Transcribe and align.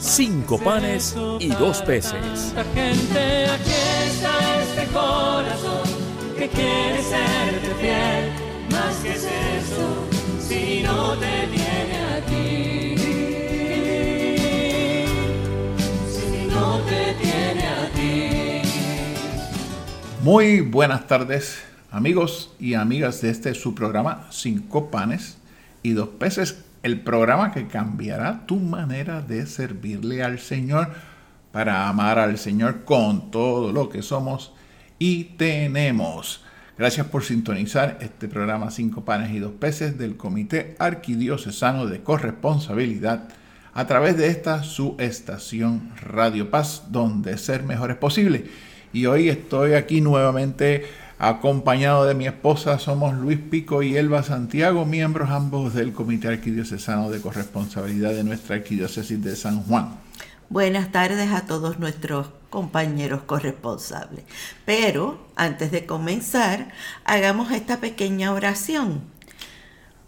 cinco 0.00 0.58
panes 0.58 1.16
y 1.40 1.48
dos 1.48 1.82
peces. 1.82 2.54
Gente, 2.74 3.46
aquí 3.46 3.70
está 4.06 4.62
este 4.62 4.86
corazón 4.92 5.88
que 6.36 6.48
quiere 6.48 7.02
serte 7.02 7.74
fiel. 7.80 8.32
Más 8.70 8.96
que 8.96 9.12
es 9.12 9.24
eso, 9.24 10.06
si 10.40 10.82
no 10.82 11.14
te 11.16 11.46
tiene 11.52 11.98
a 12.04 12.20
ti. 12.26 12.96
Si 16.10 16.46
no 16.50 16.78
te 16.80 17.14
tiene 17.22 17.66
a 17.66 17.90
ti. 17.94 18.68
Muy 20.22 20.60
buenas 20.60 21.06
tardes, 21.06 21.58
amigos 21.90 22.50
y 22.58 22.74
amigas 22.74 23.20
de 23.22 23.30
este 23.30 23.54
su 23.54 23.74
programa 23.74 24.26
Cinco 24.30 24.90
panes 24.90 25.38
y 25.82 25.92
dos 25.92 26.08
peces, 26.18 26.64
el 26.86 27.00
programa 27.00 27.50
que 27.50 27.66
cambiará 27.66 28.46
tu 28.46 28.60
manera 28.60 29.20
de 29.20 29.44
servirle 29.46 30.22
al 30.22 30.38
Señor 30.38 30.90
para 31.50 31.88
amar 31.88 32.20
al 32.20 32.38
Señor 32.38 32.84
con 32.84 33.32
todo 33.32 33.72
lo 33.72 33.88
que 33.88 34.02
somos 34.02 34.54
y 34.96 35.24
tenemos. 35.36 36.44
Gracias 36.78 37.08
por 37.08 37.24
sintonizar 37.24 37.98
este 38.00 38.28
programa 38.28 38.70
Cinco 38.70 39.04
panes 39.04 39.32
y 39.32 39.40
dos 39.40 39.50
peces 39.58 39.98
del 39.98 40.16
Comité 40.16 40.76
Arquidiocesano 40.78 41.86
de 41.86 42.04
Corresponsabilidad 42.04 43.30
a 43.74 43.86
través 43.88 44.16
de 44.16 44.28
esta 44.28 44.62
su 44.62 44.94
estación 45.00 45.90
Radio 46.00 46.50
Paz, 46.50 46.84
donde 46.90 47.36
ser 47.36 47.64
mejor 47.64 47.90
es 47.90 47.96
posible. 47.96 48.44
Y 48.92 49.06
hoy 49.06 49.28
estoy 49.28 49.72
aquí 49.72 50.00
nuevamente 50.00 50.84
acompañado 51.18 52.04
de 52.04 52.14
mi 52.14 52.26
esposa. 52.26 52.78
Somos 52.78 53.14
Luis 53.14 53.38
Pico 53.38 53.82
y 53.82 53.96
Elba 53.96 54.22
Santiago, 54.22 54.84
miembros 54.84 55.30
ambos 55.30 55.74
del 55.74 55.92
Comité 55.92 56.28
Arquidiocesano 56.28 57.10
de 57.10 57.20
Corresponsabilidad 57.20 58.12
de 58.12 58.24
nuestra 58.24 58.56
Arquidiócesis 58.56 59.22
de 59.22 59.36
San 59.36 59.62
Juan. 59.62 59.98
Buenas 60.48 60.92
tardes 60.92 61.32
a 61.32 61.42
todos 61.42 61.78
nuestros 61.78 62.28
compañeros 62.50 63.22
corresponsables. 63.26 64.24
Pero 64.64 65.26
antes 65.34 65.72
de 65.72 65.86
comenzar, 65.86 66.68
hagamos 67.04 67.50
esta 67.50 67.80
pequeña 67.80 68.32
oración. 68.32 69.02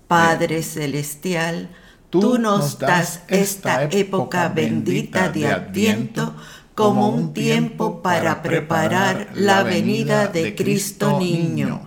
Padre 0.06 0.62
Celestial, 0.62 1.68
tú, 2.08 2.38
nos 2.38 2.78
das 2.78 3.22
esta 3.28 3.84
época 3.84 4.48
bendita 4.48 5.28
de 5.28 5.48
Adviento 5.48 6.34
como 6.78 7.08
un 7.08 7.34
tiempo 7.34 8.02
para 8.02 8.40
preparar 8.40 9.30
la 9.34 9.64
venida 9.64 10.28
de 10.28 10.54
Cristo 10.54 11.18
niño. 11.18 11.84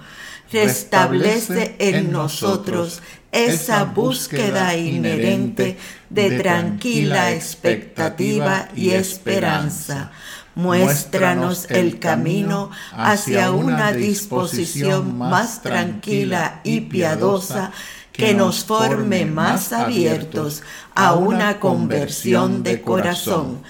Restablece 0.51 1.77
en 1.79 2.11
nosotros 2.11 3.01
esa 3.31 3.85
búsqueda 3.85 4.75
inherente 4.75 5.77
de 6.09 6.31
tranquila 6.37 7.31
expectativa 7.31 8.67
y 8.75 8.89
esperanza. 8.89 10.11
Muéstranos 10.55 11.71
el 11.71 11.97
camino 11.97 12.69
hacia 12.91 13.51
una 13.51 13.93
disposición 13.93 15.17
más 15.17 15.61
tranquila 15.61 16.59
y 16.65 16.81
piadosa 16.81 17.71
que 18.11 18.33
nos 18.33 18.65
forme 18.65 19.25
más 19.25 19.71
abiertos 19.71 20.63
a 20.95 21.13
una 21.13 21.61
conversión 21.61 22.61
de 22.61 22.81
corazón. 22.81 23.63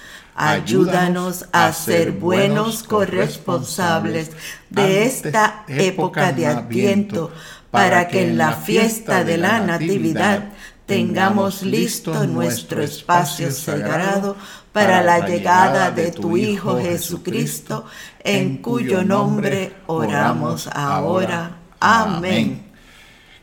Ayúdanos 0.44 1.46
a 1.52 1.72
ser 1.72 2.10
buenos 2.10 2.82
corresponsables 2.82 4.32
de 4.70 5.04
esta 5.04 5.64
época 5.68 6.32
de 6.32 6.48
Adviento 6.48 7.30
para 7.70 8.08
que 8.08 8.22
en 8.22 8.38
la 8.38 8.54
fiesta 8.54 9.22
de 9.22 9.38
la 9.38 9.60
Natividad 9.60 10.50
tengamos 10.84 11.62
listo 11.62 12.26
nuestro 12.26 12.82
espacio 12.82 13.52
sagrado 13.52 14.36
para 14.72 15.00
la 15.00 15.24
llegada 15.24 15.92
de 15.92 16.10
tu 16.10 16.36
Hijo 16.36 16.76
Jesucristo, 16.80 17.86
en 18.24 18.56
cuyo 18.56 19.04
nombre 19.04 19.74
oramos 19.86 20.66
ahora. 20.66 21.58
Amén. 21.78 22.64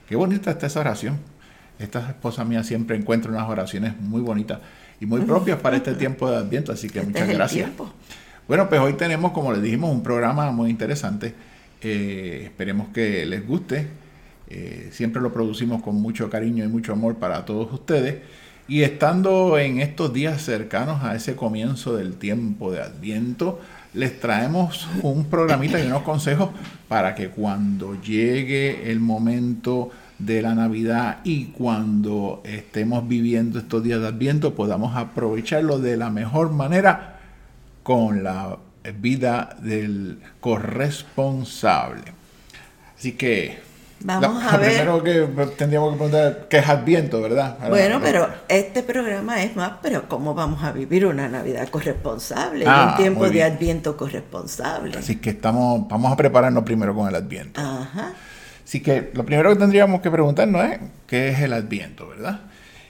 Qué 0.06 0.18
bonita 0.18 0.52
está 0.52 0.68
esa 0.68 0.82
oración. 0.82 1.18
Esta 1.80 2.10
esposa 2.10 2.44
mía 2.44 2.62
siempre 2.66 2.98
encuentra 2.98 3.32
unas 3.32 3.48
oraciones 3.48 3.98
muy 4.02 4.20
bonitas 4.20 4.60
y 5.00 5.06
muy 5.06 5.22
propias 5.22 5.60
para 5.60 5.78
este 5.78 5.96
tiempo 5.96 6.30
de 6.30 6.38
Adviento, 6.38 6.72
así 6.72 6.90
que 6.90 7.00
Este 7.00 7.12
muchas 7.12 7.28
gracias. 7.30 7.72
Bueno, 8.48 8.68
pues 8.68 8.82
hoy 8.82 8.94
tenemos, 8.94 9.32
como 9.32 9.54
les 9.54 9.62
dijimos, 9.62 9.92
un 9.92 10.04
programa 10.04 10.52
muy 10.52 10.70
interesante. 10.70 11.34
Eh, 11.82 12.42
esperemos 12.46 12.88
que 12.90 13.26
les 13.26 13.46
guste. 13.46 13.88
Eh, 14.50 14.90
siempre 14.92 15.22
lo 15.22 15.32
producimos 15.32 15.84
con 15.84 15.96
mucho 15.96 16.30
cariño 16.30 16.66
y 16.66 16.68
mucho 16.68 16.94
amor 16.94 17.18
para 17.18 17.46
todos 17.46 17.72
ustedes. 17.72 18.18
Y 18.68 18.84
estando 18.84 19.58
en 19.58 19.80
estos 19.80 20.14
días 20.14 20.42
cercanos 20.42 21.04
a 21.04 21.16
ese 21.16 21.36
comienzo 21.36 21.96
del 21.96 22.16
tiempo 22.16 22.72
de 22.72 22.82
Adviento, 22.82 23.60
les 23.94 24.20
traemos 24.20 24.88
un 25.02 25.26
programita 25.26 25.80
y 25.80 25.88
unos 25.88 26.04
consejos 26.04 26.50
para 26.88 27.16
que 27.16 27.30
cuando 27.30 28.00
llegue 28.02 28.92
el 28.92 29.00
momento 29.00 29.92
de 30.20 30.42
la 30.42 30.54
Navidad 30.54 31.20
y 31.24 31.46
cuando 31.46 32.42
estemos 32.46 33.08
viviendo 33.08 33.58
estos 33.60 33.82
días 33.84 34.02
de 34.02 34.08
Adviento 34.08 34.54
podamos 34.54 34.96
aprovecharlo 34.96 35.80
de 35.80 35.98
la 35.98 36.10
mejor 36.10 36.52
manera 36.52 37.20
con 37.84 38.24
la 38.24 38.58
vida 39.02 39.56
del 39.62 40.20
corresponsable. 40.40 42.04
Así 42.98 43.14
que 43.14 43.60
Vamos 44.02 44.44
la- 44.44 44.52
a 44.52 44.58
ver. 44.58 44.70
Primero 44.72 45.04
que 45.04 45.46
tendríamos 45.58 45.92
que 45.92 45.98
preguntar 45.98 46.48
qué 46.50 46.58
es 46.60 46.70
Adviento, 46.70 47.22
¿verdad? 47.22 47.58
Bueno, 47.70 48.00
pero 48.02 48.30
este 48.48 48.82
programa 48.84 49.44
es 49.44 49.56
más, 49.58 49.74
pero 49.82 50.08
¿cómo 50.08 50.34
vamos 50.34 50.64
a 50.64 50.72
vivir 50.72 51.06
una 51.06 51.28
Navidad 51.28 51.68
corresponsable? 51.70 52.66
Ah, 52.68 52.92
un 52.96 53.02
tiempo 53.04 53.30
de. 53.30 53.44
Adviento 53.44 53.98
corresponsable. 53.98 54.98
Así 54.98 55.18
que 55.18 55.32
estamos, 55.32 55.88
vamos 55.90 56.12
a 56.14 56.16
prepararnos 56.16 56.64
primero 56.64 56.96
con 56.96 57.08
el 57.10 57.16
Adviento. 57.16 57.60
Ajá. 57.60 58.14
Así 58.70 58.82
que 58.82 59.10
lo 59.16 59.26
primero 59.26 59.50
que 59.50 59.56
tendríamos 59.56 60.00
que 60.00 60.12
preguntarnos 60.12 60.64
es 60.64 60.80
qué 61.08 61.30
es 61.30 61.40
el 61.40 61.54
Adviento, 61.54 62.08
¿verdad? 62.08 62.42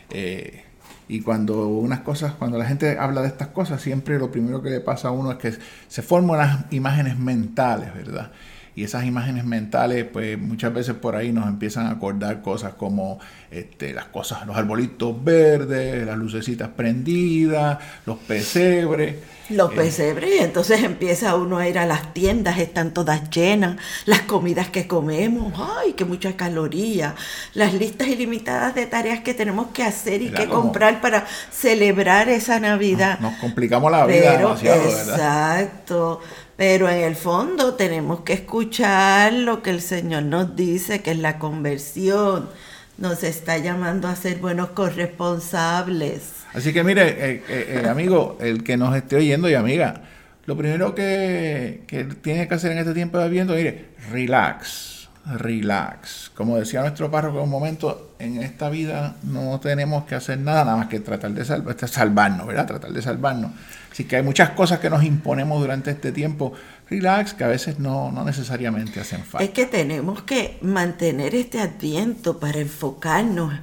Eh, 0.09 0.66
y 1.07 1.22
cuando 1.22 1.69
unas 1.69 2.01
cosas, 2.01 2.34
cuando 2.34 2.57
la 2.57 2.66
gente 2.66 2.97
habla 3.00 3.22
de 3.22 3.29
estas 3.29 3.47
cosas, 3.47 3.81
siempre 3.81 4.19
lo 4.19 4.29
primero 4.29 4.62
que 4.62 4.72
le 4.72 4.81
pasa 4.81 5.07
a 5.07 5.12
uno 5.12 5.31
es 5.31 5.38
que 5.38 5.53
se 5.88 6.01
forman 6.01 6.31
unas 6.31 6.66
imágenes 6.73 7.17
mentales, 7.17 7.94
¿verdad? 7.95 8.29
Y 8.75 8.84
esas 8.84 9.06
imágenes 9.06 9.46
mentales, 9.46 10.06
pues 10.06 10.38
muchas 10.40 10.74
veces 10.74 10.96
por 10.96 11.16
ahí 11.16 11.31
nos 11.31 11.47
empiezan 11.47 11.88
a 11.88 11.91
acordar 11.91 12.41
cosas 12.41 12.74
como 12.75 13.19
este, 13.52 13.94
las 13.94 14.06
cosas, 14.06 14.46
los 14.47 14.56
arbolitos 14.57 15.22
verdes, 15.24 16.06
las 16.06 16.18
lucecitas 16.18 16.69
prendidas, 16.69 17.79
los 18.06 18.18
pesebres. 18.19 19.16
Los 19.50 19.72
Eh, 19.72 19.75
pesebres, 19.75 20.29
y 20.40 20.44
entonces 20.44 20.84
empieza 20.84 21.35
uno 21.35 21.58
a 21.58 21.68
ir 21.68 21.79
a 21.79 21.88
las 21.88 22.13
tiendas, 22.13 22.59
están 22.59 22.94
todas 22.94 23.31
llenas, 23.31 23.78
las 24.06 24.22
comidas 24.22 24.69
que 24.69 24.88
comemos, 24.88 25.53
ay, 25.58 25.94
que 25.94 26.06
mucha 26.06 26.35
caloría, 26.38 27.16
las 27.53 27.74
listas 27.74 28.08
ilimitadas 28.09 28.75
de 28.75 28.85
tareas 28.85 29.22
que 29.22 29.34
tenemos 29.34 29.68
que 29.74 29.84
hacer 29.84 30.22
y 30.22 30.31
que 30.34 30.50
comprar 30.50 31.02
para 31.02 31.25
celebrar 31.52 32.29
esa 32.29 32.59
Navidad. 32.59 33.19
Nos 33.19 33.38
complicamos 33.38 33.91
la 33.91 34.06
vida 34.06 34.38
Pero, 34.38 34.38
demasiado, 34.38 34.91
¿verdad? 34.94 35.16
exacto. 35.16 36.22
Pero 36.59 36.90
en 36.90 36.97
el 37.06 37.16
fondo 37.16 37.76
tenemos 37.76 38.20
que 38.20 38.34
escuchar 38.34 39.32
lo 39.32 39.64
que 39.64 39.70
el 39.70 39.79
Señor 39.79 40.23
nos 40.23 40.58
dice, 40.58 41.02
que 41.02 41.11
es 41.11 41.17
la 41.17 41.40
conversión. 41.40 42.50
Nos 42.97 43.23
está 43.23 43.58
llamando 43.58 44.09
a 44.09 44.16
ser 44.17 44.40
buenos 44.40 44.72
corresponsables. 44.72 46.34
Así 46.53 46.73
que 46.73 46.84
mire, 46.84 47.08
eh, 47.08 47.44
eh, 47.47 47.82
eh, 47.82 47.88
amigo, 47.88 48.38
el 48.41 48.66
que 48.66 48.76
nos 48.76 48.94
esté 48.94 49.16
oyendo 49.16 49.50
y 49.50 49.53
amiga, 49.53 50.02
lo 50.47 50.58
primero 50.58 50.94
que, 50.94 51.85
que 51.88 52.03
tiene 52.03 52.50
que 52.50 52.56
hacer 52.56 52.73
en 52.73 52.79
este 52.79 52.94
tiempo 52.94 53.17
de 53.17 53.23
Adviento, 53.23 53.53
mire, 53.53 53.91
relax, 54.11 55.08
relax. 55.38 56.29
Como 56.35 56.58
decía 56.58 56.82
nuestro 56.82 57.09
párroco 57.09 57.38
en 57.38 57.44
un 57.46 57.52
momento, 57.52 58.16
en 58.20 58.44
esta 58.44 58.70
vida 58.70 59.16
no 59.23 59.61
tenemos 59.61 60.03
que 60.03 60.16
hacer 60.16 60.38
nada, 60.38 60.66
nada 60.66 60.76
más 60.76 60.88
que 60.88 61.00
tratar 61.00 61.32
de 61.32 61.41
este, 61.41 61.88
salvarnos, 61.88 62.46
¿verdad? 62.46 62.67
Tratar 62.67 62.91
de 62.91 63.02
salvarnos. 63.02 63.52
Así 63.91 64.03
que 64.03 64.18
hay 64.18 64.24
muchas 64.24 64.52
cosas 64.52 64.80
que 64.80 64.90
nos 64.90 65.03
imponemos 65.03 65.59
durante 65.59 65.91
este 65.91 66.12
tiempo, 66.12 66.53
relax, 66.90 67.34
que 67.34 67.44
a 67.44 67.47
veces 67.47 67.80
no, 67.80 68.12
no 68.12 68.24
necesariamente 68.24 69.00
hacen 69.00 69.24
falta. 69.24 69.44
Es 69.44 69.52
que 69.52 69.66
tenemos 69.66 70.22
que 70.22 70.58
mantener 70.62 71.36
este 71.36 71.59
adviento 71.59 72.40
para 72.40 72.59
enfocarnos 72.59 73.53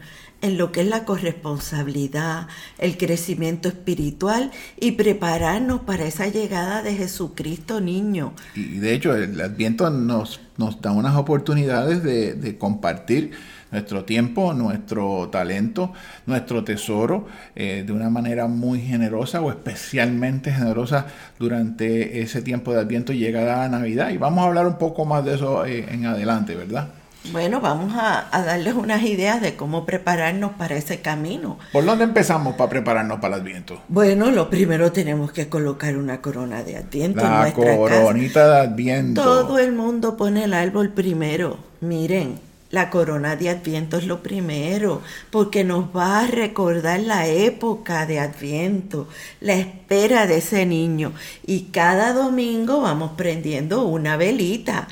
en 0.43 0.59
lo 0.59 0.71
que 0.71 0.83
es 0.83 0.87
la 0.87 1.05
corresponsabilidad, 1.05 2.49
el 2.79 2.97
crecimiento 2.99 3.69
espiritual 3.69 4.51
y 4.79 4.93
prepararnos 4.93 5.81
para 5.81 6.05
esa 6.05 6.29
llegada 6.29 6.83
de 6.83 6.95
Jesucristo 6.95 7.81
niño. 7.81 8.35
Y 8.55 8.79
de 8.79 8.95
hecho 8.95 9.15
el 9.17 9.41
Adviento 9.41 9.89
nos, 9.91 10.41
nos 10.57 10.81
da 10.81 10.93
unas 10.93 11.17
oportunidades 11.17 12.03
de, 12.03 12.35
de 12.35 12.59
compartir 12.59 13.33
nuestro 13.71 14.05
tiempo, 14.05 14.53
nuestro 14.55 15.29
talento, 15.31 15.93
nuestro 16.27 16.65
tesoro 16.65 17.27
eh, 17.55 17.85
de 17.87 17.93
una 17.93 18.11
manera 18.11 18.47
muy 18.47 18.81
generosa 18.81 19.41
o 19.41 19.51
especialmente 19.51 20.53
generosa 20.53 21.07
durante 21.39 22.21
ese 22.21 22.43
tiempo 22.43 22.73
de 22.73 22.81
Adviento 22.81 23.13
y 23.13 23.19
llegada 23.19 23.65
a 23.65 23.69
Navidad. 23.69 24.11
Y 24.11 24.19
vamos 24.19 24.45
a 24.45 24.49
hablar 24.49 24.67
un 24.67 24.79
poco 24.79 25.05
más 25.05 25.25
de 25.25 25.35
eso 25.35 25.65
eh, 25.67 25.87
en 25.91 26.07
adelante, 26.07 26.55
¿verdad? 26.55 26.89
Bueno, 27.33 27.61
vamos 27.61 27.93
a, 27.95 28.29
a, 28.31 28.45
darles 28.45 28.75
unas 28.75 29.03
ideas 29.03 29.41
de 29.41 29.57
cómo 29.57 29.85
prepararnos 29.85 30.53
para 30.53 30.77
ese 30.77 31.01
camino. 31.01 31.59
¿Por 31.73 31.85
dónde 31.85 32.05
empezamos 32.05 32.55
para 32.55 32.71
prepararnos 32.71 33.19
para 33.19 33.35
el 33.35 33.43
Adviento? 33.43 33.81
Bueno, 33.89 34.31
lo 34.31 34.49
primero 34.49 34.93
tenemos 34.93 35.33
que 35.33 35.49
colocar 35.49 35.97
una 35.97 36.21
corona 36.21 36.63
de 36.63 36.77
Adviento 36.77 37.23
La 37.23 37.49
en 37.49 37.55
nuestra 37.55 37.77
coronita 37.77 38.41
casa. 38.41 38.53
de 38.53 38.61
Adviento. 38.61 39.23
Todo 39.23 39.59
el 39.59 39.73
mundo 39.73 40.17
pone 40.17 40.45
el 40.45 40.55
árbol 40.55 40.91
primero. 40.91 41.59
Miren, 41.81 42.39
la 42.77 42.91
corona 42.91 43.37
de 43.37 43.49
Adviento 43.49 43.97
es 43.97 44.07
lo 44.07 44.23
primero, 44.23 45.01
porque 45.31 45.65
nos 45.65 45.87
va 45.97 46.21
a 46.21 46.27
recordar 46.27 47.01
la 47.01 47.27
época 47.27 48.05
de 48.05 48.21
Adviento, 48.21 49.09
la 49.41 49.55
espera 49.55 50.27
de 50.27 50.37
ese 50.37 50.67
niño. 50.67 51.15
Y 51.47 51.69
cada 51.73 52.13
domingo 52.13 52.83
vamos 52.83 53.13
prendiendo 53.17 53.87
una 53.87 54.19
velita. 54.19 54.89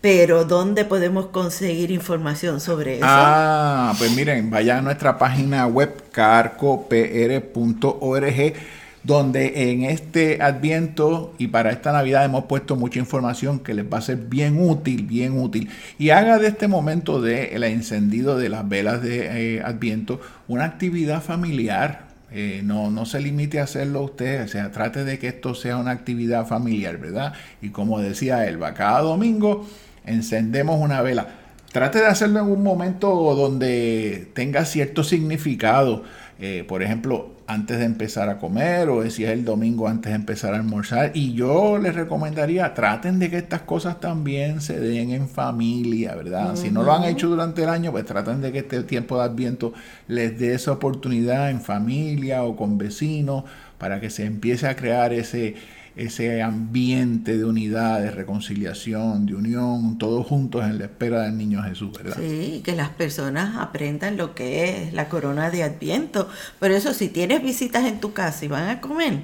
Pero 0.00 0.44
¿dónde 0.44 0.84
podemos 0.84 1.26
conseguir 1.26 1.92
información 1.92 2.60
sobre 2.60 2.96
eso? 2.96 3.06
Ah, 3.08 3.94
pues 3.98 4.10
miren, 4.16 4.50
vaya 4.50 4.78
a 4.78 4.82
nuestra 4.82 5.16
página 5.16 5.68
web 5.68 6.10
carcopr.org 6.10 6.92
donde 9.08 9.70
en 9.72 9.84
este 9.84 10.42
adviento 10.42 11.32
y 11.38 11.46
para 11.48 11.70
esta 11.70 11.92
Navidad 11.92 12.26
hemos 12.26 12.44
puesto 12.44 12.76
mucha 12.76 12.98
información 12.98 13.58
que 13.58 13.72
les 13.72 13.86
va 13.86 13.96
a 13.96 14.02
ser 14.02 14.18
bien 14.18 14.60
útil, 14.60 15.06
bien 15.06 15.40
útil. 15.40 15.70
Y 15.98 16.10
haga 16.10 16.38
de 16.38 16.48
este 16.48 16.68
momento 16.68 17.22
del 17.22 17.64
encendido 17.64 18.36
de 18.36 18.50
las 18.50 18.68
velas 18.68 19.00
de 19.00 19.56
eh, 19.56 19.62
adviento 19.62 20.20
una 20.46 20.66
actividad 20.66 21.22
familiar. 21.22 22.08
Eh, 22.30 22.60
no, 22.62 22.90
no 22.90 23.06
se 23.06 23.20
limite 23.20 23.60
a 23.60 23.62
hacerlo 23.62 24.02
usted, 24.02 24.44
o 24.44 24.48
sea, 24.48 24.70
trate 24.72 25.02
de 25.04 25.18
que 25.18 25.28
esto 25.28 25.54
sea 25.54 25.78
una 25.78 25.92
actividad 25.92 26.46
familiar, 26.46 26.98
¿verdad? 26.98 27.32
Y 27.62 27.70
como 27.70 28.00
decía 28.00 28.46
Elba, 28.46 28.74
cada 28.74 29.00
domingo 29.00 29.66
encendemos 30.04 30.78
una 30.78 31.00
vela. 31.00 31.28
Trate 31.72 32.00
de 32.00 32.06
hacerlo 32.06 32.40
en 32.40 32.46
un 32.46 32.62
momento 32.62 33.08
donde 33.34 34.28
tenga 34.34 34.66
cierto 34.66 35.02
significado. 35.02 36.04
Eh, 36.40 36.64
por 36.68 36.84
ejemplo, 36.84 37.30
antes 37.48 37.78
de 37.78 37.84
empezar 37.84 38.28
a 38.28 38.38
comer 38.38 38.88
o 38.90 39.08
si 39.10 39.24
es 39.24 39.30
el 39.30 39.44
domingo 39.44 39.88
antes 39.88 40.12
de 40.12 40.16
empezar 40.16 40.54
a 40.54 40.58
almorzar. 40.58 41.10
Y 41.14 41.32
yo 41.32 41.78
les 41.78 41.96
recomendaría, 41.96 42.74
traten 42.74 43.18
de 43.18 43.28
que 43.28 43.38
estas 43.38 43.62
cosas 43.62 43.98
también 43.98 44.60
se 44.60 44.78
den 44.78 45.10
en 45.10 45.28
familia, 45.28 46.14
¿verdad? 46.14 46.50
Uh 46.50 46.52
-huh. 46.52 46.56
Si 46.56 46.70
no 46.70 46.84
lo 46.84 46.92
han 46.92 47.04
hecho 47.04 47.28
durante 47.28 47.64
el 47.64 47.68
año, 47.68 47.90
pues 47.90 48.04
traten 48.04 48.40
de 48.40 48.52
que 48.52 48.58
este 48.58 48.84
tiempo 48.84 49.18
de 49.18 49.24
adviento 49.24 49.72
les 50.06 50.38
dé 50.38 50.54
esa 50.54 50.72
oportunidad 50.72 51.50
en 51.50 51.60
familia 51.60 52.44
o 52.44 52.54
con 52.54 52.78
vecinos 52.78 53.42
para 53.78 53.98
que 53.98 54.10
se 54.10 54.24
empiece 54.24 54.68
a 54.68 54.76
crear 54.76 55.12
ese 55.12 55.56
ese 55.98 56.42
ambiente 56.42 57.36
de 57.36 57.44
unidad, 57.44 58.00
de 58.00 58.10
reconciliación, 58.12 59.26
de 59.26 59.34
unión, 59.34 59.98
todos 59.98 60.26
juntos 60.26 60.64
en 60.64 60.78
la 60.78 60.84
espera 60.84 61.22
del 61.22 61.36
niño 61.36 61.62
Jesús, 61.62 61.90
¿verdad? 61.92 62.16
Sí, 62.18 62.62
que 62.64 62.76
las 62.76 62.90
personas 62.90 63.56
aprendan 63.56 64.16
lo 64.16 64.34
que 64.34 64.68
es 64.68 64.92
la 64.92 65.08
corona 65.08 65.50
de 65.50 65.64
Adviento. 65.64 66.28
Por 66.60 66.70
eso, 66.70 66.94
si 66.94 67.08
tienes 67.08 67.42
visitas 67.42 67.84
en 67.84 67.98
tu 67.98 68.12
casa 68.12 68.44
y 68.44 68.48
van 68.48 68.68
a 68.68 68.80
comer, 68.80 69.22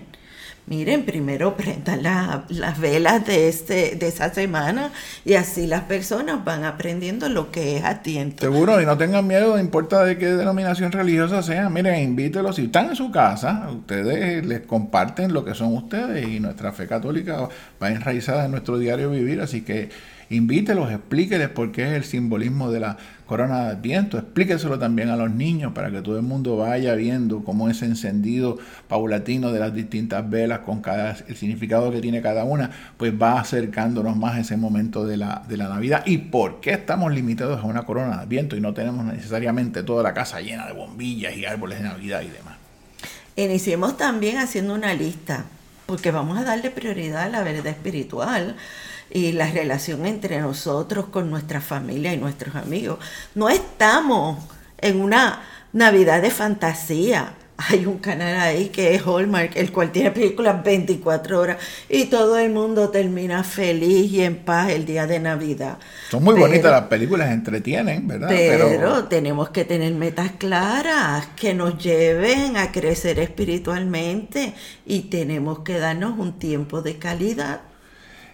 miren, 0.67 1.05
primero 1.05 1.57
prendan 1.57 2.03
la, 2.03 2.45
las 2.49 2.79
velas 2.81 3.27
de, 3.27 3.49
este, 3.49 3.97
de 3.97 4.09
esa 4.09 4.33
semana 4.33 4.91
y 5.25 5.35
así 5.35 5.67
las 5.67 5.83
personas 5.83 6.45
van 6.45 6.65
aprendiendo 6.65 7.29
lo 7.29 7.51
que 7.51 7.77
es 7.77 7.85
Adviento. 7.85 8.43
Seguro, 8.43 8.81
y 8.81 8.87
no 8.87 8.97
tengan 8.97 9.27
miedo, 9.27 9.55
no 9.55 9.61
importa 9.61 10.05
de 10.05 10.17
qué 10.19 10.27
denominación 10.27 10.93
religiosa 10.93 11.43
sea, 11.43 11.69
miren, 11.69 12.03
invítelos, 12.03 12.57
si 12.57 12.65
están 12.65 12.89
en 12.91 12.97
su 12.97 13.11
casa, 13.11 13.69
ustedes 13.71 14.45
les 14.47 14.61
comparten 14.63 15.33
lo 15.33 15.45
que 15.45 15.55
son 15.55 15.75
ustedes 15.75 16.27
y 16.27 16.41
nuestra 16.41 16.73
fe 16.73 16.87
católica 16.87 17.49
va 17.83 17.89
enraizada 17.91 18.47
en 18.47 18.53
nuestro 18.53 18.79
diario 18.79 19.11
vivir, 19.11 19.41
así 19.41 19.63
que 19.63 19.91
invítelos, 20.31 20.91
explíqueles 20.91 21.49
por 21.49 21.73
qué 21.73 21.83
es 21.83 21.93
el 21.93 22.05
simbolismo 22.05 22.71
de 22.71 22.81
la 22.81 22.97
corona 23.27 23.65
de 23.65 23.71
Adviento, 23.71 24.19
explíqueselo 24.19 24.79
también 24.79 25.09
a 25.09 25.17
los 25.17 25.31
niños 25.31 25.73
para 25.73 25.91
que 25.91 26.03
todo 26.03 26.17
el 26.17 26.23
mundo 26.23 26.57
vaya 26.57 26.95
viendo 26.95 27.43
cómo 27.43 27.71
ese 27.71 27.87
encendido 27.87 28.59
paulatino 28.89 29.51
de 29.51 29.61
las 29.61 29.75
distintas 29.75 30.29
velas 30.29 30.61
con 30.61 30.83
cada 30.83 31.17
el 31.27 31.37
significado 31.37 31.91
que 31.91 32.01
tiene 32.01 32.21
cada 32.21 32.45
una, 32.45 32.71
pues 32.97 33.13
va 33.21 33.41
acercándonos 33.41 34.17
más 34.17 34.35
a 34.35 34.41
ese 34.41 34.57
momento 34.57 35.07
de 35.07 35.17
la, 35.17 35.43
de 35.49 35.57
la 35.57 35.69
Navidad. 35.69 36.03
Y 36.07 36.19
por 36.19 36.61
qué 36.61 36.73
estamos 36.73 37.13
limitados 37.13 37.61
a 37.61 37.65
una 37.65 37.85
corona 37.85 38.17
de 38.17 38.23
Adviento 38.23 38.57
y 38.57 38.61
no 38.61 38.75
tenemos 38.75 39.05
necesariamente 39.05 39.83
toda 39.83 40.03
la 40.03 40.13
casa 40.13 40.41
llena 40.41 40.67
de 40.67 40.73
bombillas 40.73 41.37
y 41.37 41.45
árboles 41.47 41.79
de 41.79 41.85
Navidad 41.85 42.23
y 42.23 42.29
demás. 42.29 42.57
Iniciemos 43.37 43.97
también 43.97 44.39
haciendo 44.39 44.75
una 44.75 44.95
lista, 44.95 45.47
porque 45.87 46.11
vamos 46.11 46.39
a 46.39 46.45
darle 46.45 46.71
prioridad 46.71 47.23
a 47.25 47.29
la 47.29 47.43
verdad 47.43 47.67
espiritual 47.67 48.57
y 49.11 49.33
la 49.33 49.51
relación 49.51 50.07
entre 50.07 50.41
nosotros 50.41 51.07
con 51.07 51.31
nuestra 51.31 51.61
familia 51.61 52.13
y 52.13 52.17
nuestros 52.17 52.55
amigos. 52.57 52.99
No 53.35 53.49
estamos 53.49 54.39
en 54.79 55.01
una 55.01 55.43
Navidad 55.75 56.23
de 56.23 56.31
fantasía. 56.31 57.35
Hay 57.57 57.85
un 57.87 57.99
canal 57.99 58.41
ahí 58.41 58.69
que 58.69 58.95
es 58.95 59.03
Hallmark, 59.03 59.57
el 59.57 59.73
cual 59.73 59.91
tiene 59.91 60.13
películas 60.13 60.63
24 60.63 61.41
horas 61.41 61.57
y 61.89 62.05
todo 62.05 62.39
el 62.39 62.51
mundo 62.51 62.91
termina 62.91 63.43
feliz 63.43 64.13
y 64.13 64.23
en 64.23 64.37
paz 64.37 64.71
el 64.71 64.87
día 64.87 65.09
de 65.09 65.19
Navidad. 65.19 65.79
Son 66.11 66.23
muy 66.23 66.35
pero, 66.35 66.47
bonitas 66.47 66.71
las 66.71 66.83
películas, 66.83 67.31
entretienen, 67.31 68.07
¿verdad? 68.07 68.29
Pero, 68.29 68.69
pero, 68.69 69.05
tenemos 69.05 69.51
que 69.51 69.65
tener 69.65 69.93
metas 69.95 70.33
claras 70.39 71.27
que 71.35 71.55
nos 71.55 71.77
lleven 71.77 72.57
a 72.57 72.71
crecer 72.71 73.19
espiritualmente 73.19 74.55
y 74.87 75.03
tenemos 75.03 75.61
que 75.61 75.79
darnos 75.79 76.17
un 76.19 76.39
tiempo 76.39 76.83
de 76.83 76.99
calidad. 76.99 77.63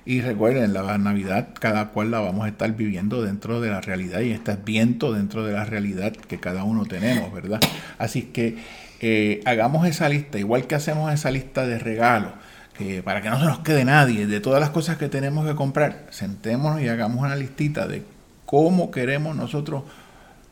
Y 0.07 0.23
recuerden, 0.23 0.73
la 0.73 0.97
Navidad 0.99 1.49
cada 1.59 1.89
cual 1.91 2.11
la 2.11 2.21
vamos 2.21 2.47
a 2.47 2.49
estar 2.49 2.75
viviendo 2.75 3.23
dentro 3.23 3.61
de 3.61 3.71
la 3.71 3.81
realidad 3.81 4.21
y 4.21 4.31
está 4.31 4.57
viento 4.57 5.13
dentro 5.13 5.45
de 5.45 5.53
la 5.53 5.65
realidad 5.65 6.13
que 6.13 6.41
cada 6.41 6.65
uno 6.65 6.87
tenemos, 6.87 7.33
¿verdad? 7.33 7.61
Así 7.99 8.23
que 8.23 8.57
eh, 9.01 9.41
hagamos 9.45 9.87
esa 9.87 10.09
lista, 10.09 10.39
igual 10.39 10.67
que 10.67 10.75
hacemos 10.75 11.13
esa 11.13 11.31
lista 11.31 11.67
de 11.67 11.79
regalos, 11.79 12.33
que 12.77 13.03
para 13.03 13.21
que 13.21 13.31
no 13.31 13.39
se 13.39 13.45
nos 13.47 13.61
quede 13.61 13.85
nadie, 13.85 14.27
de 14.27 14.41
todas 14.41 14.61
las 14.61 14.71
cosas 14.71 14.97
que 14.97 15.09
tenemos 15.09 15.47
que 15.47 15.55
comprar, 15.55 16.07
sentémonos 16.11 16.81
y 16.81 16.89
hagamos 16.89 17.21
una 17.25 17.37
listita 17.37 17.87
de 17.87 18.05
cómo 18.47 18.91
queremos 18.91 19.37
nosotros 19.37 19.85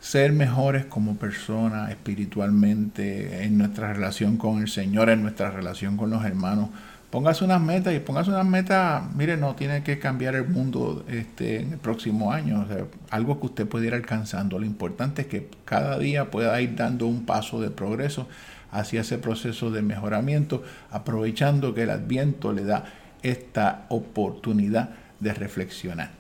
ser 0.00 0.33
mejores 0.33 0.85
como 0.85 1.17
personas 1.17 1.90
espiritualmente, 1.90 3.45
en 3.45 3.59
nuestra 3.59 3.93
relación 3.93 4.37
con 4.37 4.61
el 4.61 4.69
Señor, 4.69 5.11
en 5.11 5.23
nuestra 5.23 5.50
relación 5.50 5.97
con 5.97 6.11
los 6.11 6.25
hermanos. 6.25 6.71
Póngase 7.11 7.43
unas 7.45 7.61
metas 7.61 7.95
y 7.95 8.00
póngase 8.00 8.29
unas 8.29 8.45
metas, 8.45 9.03
mire, 9.15 9.38
no 9.38 9.55
tiene 9.55 9.83
que 9.83 9.99
cambiar 9.99 10.35
el 10.35 10.47
mundo 10.47 11.07
este, 11.09 11.61
en 11.61 11.73
el 11.73 11.79
próximo 11.79 12.33
año, 12.33 12.67
algo 13.09 13.41
que 13.41 13.47
usted 13.47 13.67
puede 13.67 13.87
ir 13.87 13.95
alcanzando. 13.95 14.59
Lo 14.59 14.67
importante 14.67 15.23
es 15.23 15.29
que 15.29 15.49
cada 15.65 15.99
día 15.99 16.31
pueda 16.31 16.61
ir 16.61 16.77
dando 16.77 17.07
un 17.07 17.25
paso 17.25 17.62
de 17.62 17.71
progreso 17.71 18.29
hacia 18.71 19.00
ese 19.00 19.17
proceso 19.17 19.71
de 19.71 19.81
mejoramiento, 19.81 20.62
aprovechando 20.91 21.75
que 21.75 21.85
el 21.85 21.91
adviento 21.91 22.53
le 22.53 22.65
da 22.65 22.85
esta 23.23 23.87
oportunidad 23.88 24.91
de 25.19 25.33
reflexionar. 25.33 26.11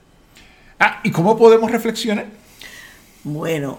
Ah, 0.80 1.00
¿y 1.04 1.10
cómo 1.10 1.36
podemos 1.36 1.70
reflexionar? 1.70 2.26
Bueno, 3.24 3.78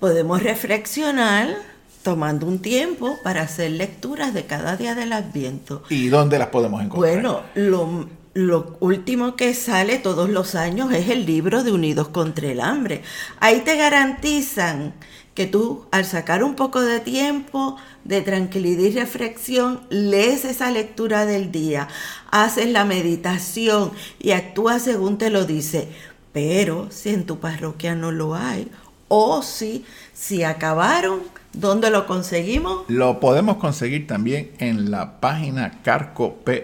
podemos 0.00 0.42
reflexionar 0.42 1.75
tomando 2.06 2.46
un 2.46 2.60
tiempo 2.60 3.18
para 3.24 3.42
hacer 3.42 3.72
lecturas 3.72 4.32
de 4.32 4.46
cada 4.46 4.76
día 4.76 4.94
del 4.94 5.12
Adviento. 5.12 5.82
¿Y 5.90 6.06
dónde 6.06 6.38
las 6.38 6.50
podemos 6.50 6.80
encontrar? 6.80 7.14
Bueno, 7.14 7.40
lo, 7.56 8.08
lo, 8.32 8.76
último 8.78 9.34
que 9.34 9.54
sale 9.54 9.98
todos 9.98 10.30
los 10.30 10.54
años 10.54 10.92
es 10.92 11.08
el 11.08 11.26
libro 11.26 11.64
de 11.64 11.72
Unidos 11.72 12.06
contra 12.06 12.46
el 12.46 12.60
Hambre. 12.60 13.02
Ahí 13.40 13.62
te 13.62 13.76
garantizan 13.76 14.94
que 15.34 15.48
tú, 15.48 15.86
al 15.90 16.04
sacar 16.04 16.44
un 16.44 16.54
poco 16.54 16.80
de 16.80 17.00
tiempo 17.00 17.76
de 18.04 18.20
tranquilidad 18.20 18.82
y 18.84 18.90
reflexión, 18.92 19.80
lees 19.90 20.44
esa 20.44 20.70
lectura 20.70 21.26
del 21.26 21.50
día, 21.50 21.88
haces 22.30 22.68
la 22.68 22.84
meditación 22.84 23.90
y 24.20 24.30
actúas 24.30 24.82
según 24.82 25.18
te 25.18 25.30
lo 25.30 25.44
dice. 25.44 25.88
Pero 26.32 26.86
si 26.92 27.08
en 27.08 27.26
tu 27.26 27.40
parroquia 27.40 27.96
no 27.96 28.12
lo 28.12 28.36
hay, 28.36 28.70
o 29.08 29.42
si, 29.42 29.84
si 30.14 30.44
acabaron, 30.44 31.20
¿Dónde 31.56 31.90
lo 31.90 32.06
conseguimos? 32.06 32.84
Lo 32.88 33.18
podemos 33.18 33.56
conseguir 33.56 34.06
también 34.06 34.50
en 34.58 34.90
la 34.90 35.20
página 35.20 35.80
carcopr.org. 35.82 36.60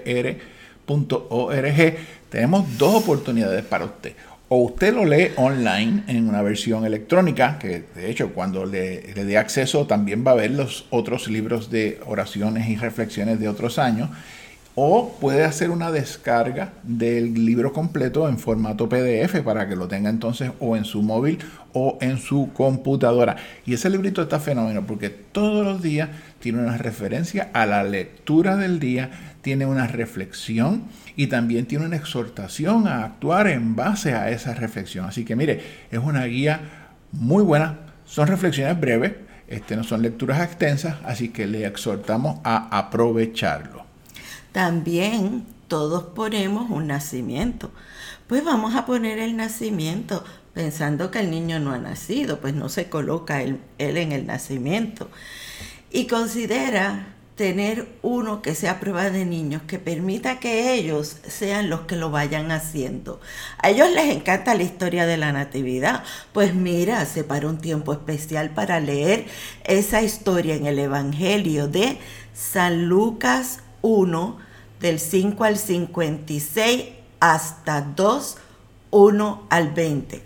Tenemos 2.29 2.79
dos 2.79 2.95
oportunidades 2.97 3.65
para 3.65 3.87
usted. 3.87 4.15
o 4.51 4.57
usted 4.57 4.93
lo 4.93 5.07
lee 5.07 5.31
online 5.37 6.03
en 6.09 6.29
una 6.29 6.43
versión 6.43 6.85
electrónica, 6.85 7.59
que 7.59 7.85
de 7.95 8.11
hecho 8.11 8.35
cuando 8.35 8.67
le, 8.67 9.01
dé 9.15 9.39
acceso 9.39 9.87
también 9.87 10.27
va 10.27 10.33
a 10.33 10.35
ver 10.35 10.51
los 10.51 10.85
otros 10.91 11.27
libros 11.29 11.71
de 11.71 11.99
oraciones 12.05 12.69
y 12.69 12.77
reflexiones 12.77 13.41
de 13.41 13.49
otros 13.49 13.79
años, 13.79 14.11
o 14.75 15.17
puede 15.21 15.45
hacer 15.45 15.71
una 15.71 15.91
descarga 15.91 16.73
del 16.83 17.45
libro 17.45 17.73
completo 17.73 18.29
en 18.29 18.39
formato 18.39 18.89
PDF 18.89 19.41
para 19.45 19.69
que 19.69 19.77
lo 19.77 19.87
tenga 19.87 20.09
entonces 20.09 20.51
o 20.61 20.77
en 20.77 20.85
su 20.85 21.03
móvil 21.03 21.39
o 21.75 21.99
en 22.01 22.19
su 22.19 22.51
computadora. 22.55 23.37
Y 23.67 23.75
ese 23.75 23.91
librito 23.91 24.23
está 24.23 24.41
fenómeno 24.41 24.85
porque 24.87 25.11
todos 25.11 25.65
los 25.65 25.83
días 25.83 26.09
tiene 26.41 26.61
una 26.61 26.79
referencia 26.79 27.51
a 27.53 27.67
la 27.67 27.85
lectura 27.85 28.57
del 28.57 28.81
día, 28.81 29.11
tiene 29.43 29.67
una 29.67 29.87
reflexión 29.87 30.85
y 31.17 31.27
también 31.27 31.67
tiene 31.67 31.85
una 31.85 31.97
exhortación 31.97 32.89
a 32.89 33.05
actuar 33.05 33.49
en 33.49 33.77
base 33.77 34.15
a 34.15 34.31
esa 34.31 34.55
reflexión. 34.55 35.05
Así 35.05 35.25
que 35.25 35.37
mire, 35.37 35.61
es 35.91 35.99
una 35.99 36.25
guía 36.25 36.61
muy 37.13 37.43
buena, 37.43 37.79
son 38.07 38.27
reflexiones 38.27 38.81
breves, 38.81 39.13
este, 39.49 39.77
no 39.77 39.85
son 39.85 40.01
lecturas 40.01 40.41
extensas, 40.43 40.97
así 41.05 41.29
que 41.29 41.47
le 41.47 41.67
exhortamos 41.67 42.41
a 42.43 42.79
aprovecharlo. 42.79 43.82
También 44.53 45.47
todos 45.69 46.05
ponemos 46.05 46.71
un 46.71 46.87
nacimiento. 46.87 47.71
Pues 48.27 48.45
vamos 48.45 48.75
a 48.75 48.87
poner 48.87 49.19
el 49.19 49.37
nacimiento 49.37 50.25
pensando 50.55 51.11
que 51.11 51.21
el 51.21 51.31
niño 51.31 51.59
no 51.59 51.73
ha 51.73 51.79
nacido, 51.79 52.41
pues 52.41 52.55
no 52.55 52.69
se 52.69 52.89
coloca 52.89 53.43
él, 53.43 53.61
él 53.79 53.97
en 53.97 54.13
el 54.13 54.27
nacimiento. 54.27 55.09
Y 55.91 56.07
considera 56.07 57.15
tener 57.37 57.89
uno 58.03 58.43
que 58.43 58.55
sea 58.55 58.79
prueba 58.79 59.11
de 59.11 59.25
niños, 59.25 59.63
que 59.67 59.79
permita 59.79 60.39
que 60.39 60.75
ellos 60.75 61.17
sean 61.27 61.71
los 61.71 61.81
que 61.81 61.97
lo 61.97 62.11
vayan 62.11 62.51
haciendo. 62.53 63.21
A 63.59 63.71
ellos 63.71 63.89
les 63.91 64.15
encanta 64.15 64.55
la 64.55 64.63
historia 64.63 65.07
de 65.07 65.17
la 65.17 65.33
natividad. 65.33 66.05
Pues 66.33 66.55
mira, 66.55 67.05
separa 67.07 67.49
un 67.49 67.59
tiempo 67.59 67.93
especial 67.93 68.51
para 68.51 68.81
leer 68.81 69.27
esa 69.65 70.03
historia 70.03 70.55
en 70.55 70.67
el 70.67 70.79
Evangelio 70.79 71.69
de 71.69 71.99
San 72.35 72.87
Lucas 72.87 73.61
1, 73.81 74.39
del 74.83 74.99
5 75.01 75.45
al 75.45 75.57
56 75.57 76.85
hasta 77.21 77.81
2, 77.81 78.37
1 78.91 79.47
al 79.49 79.73
20. 79.73 80.23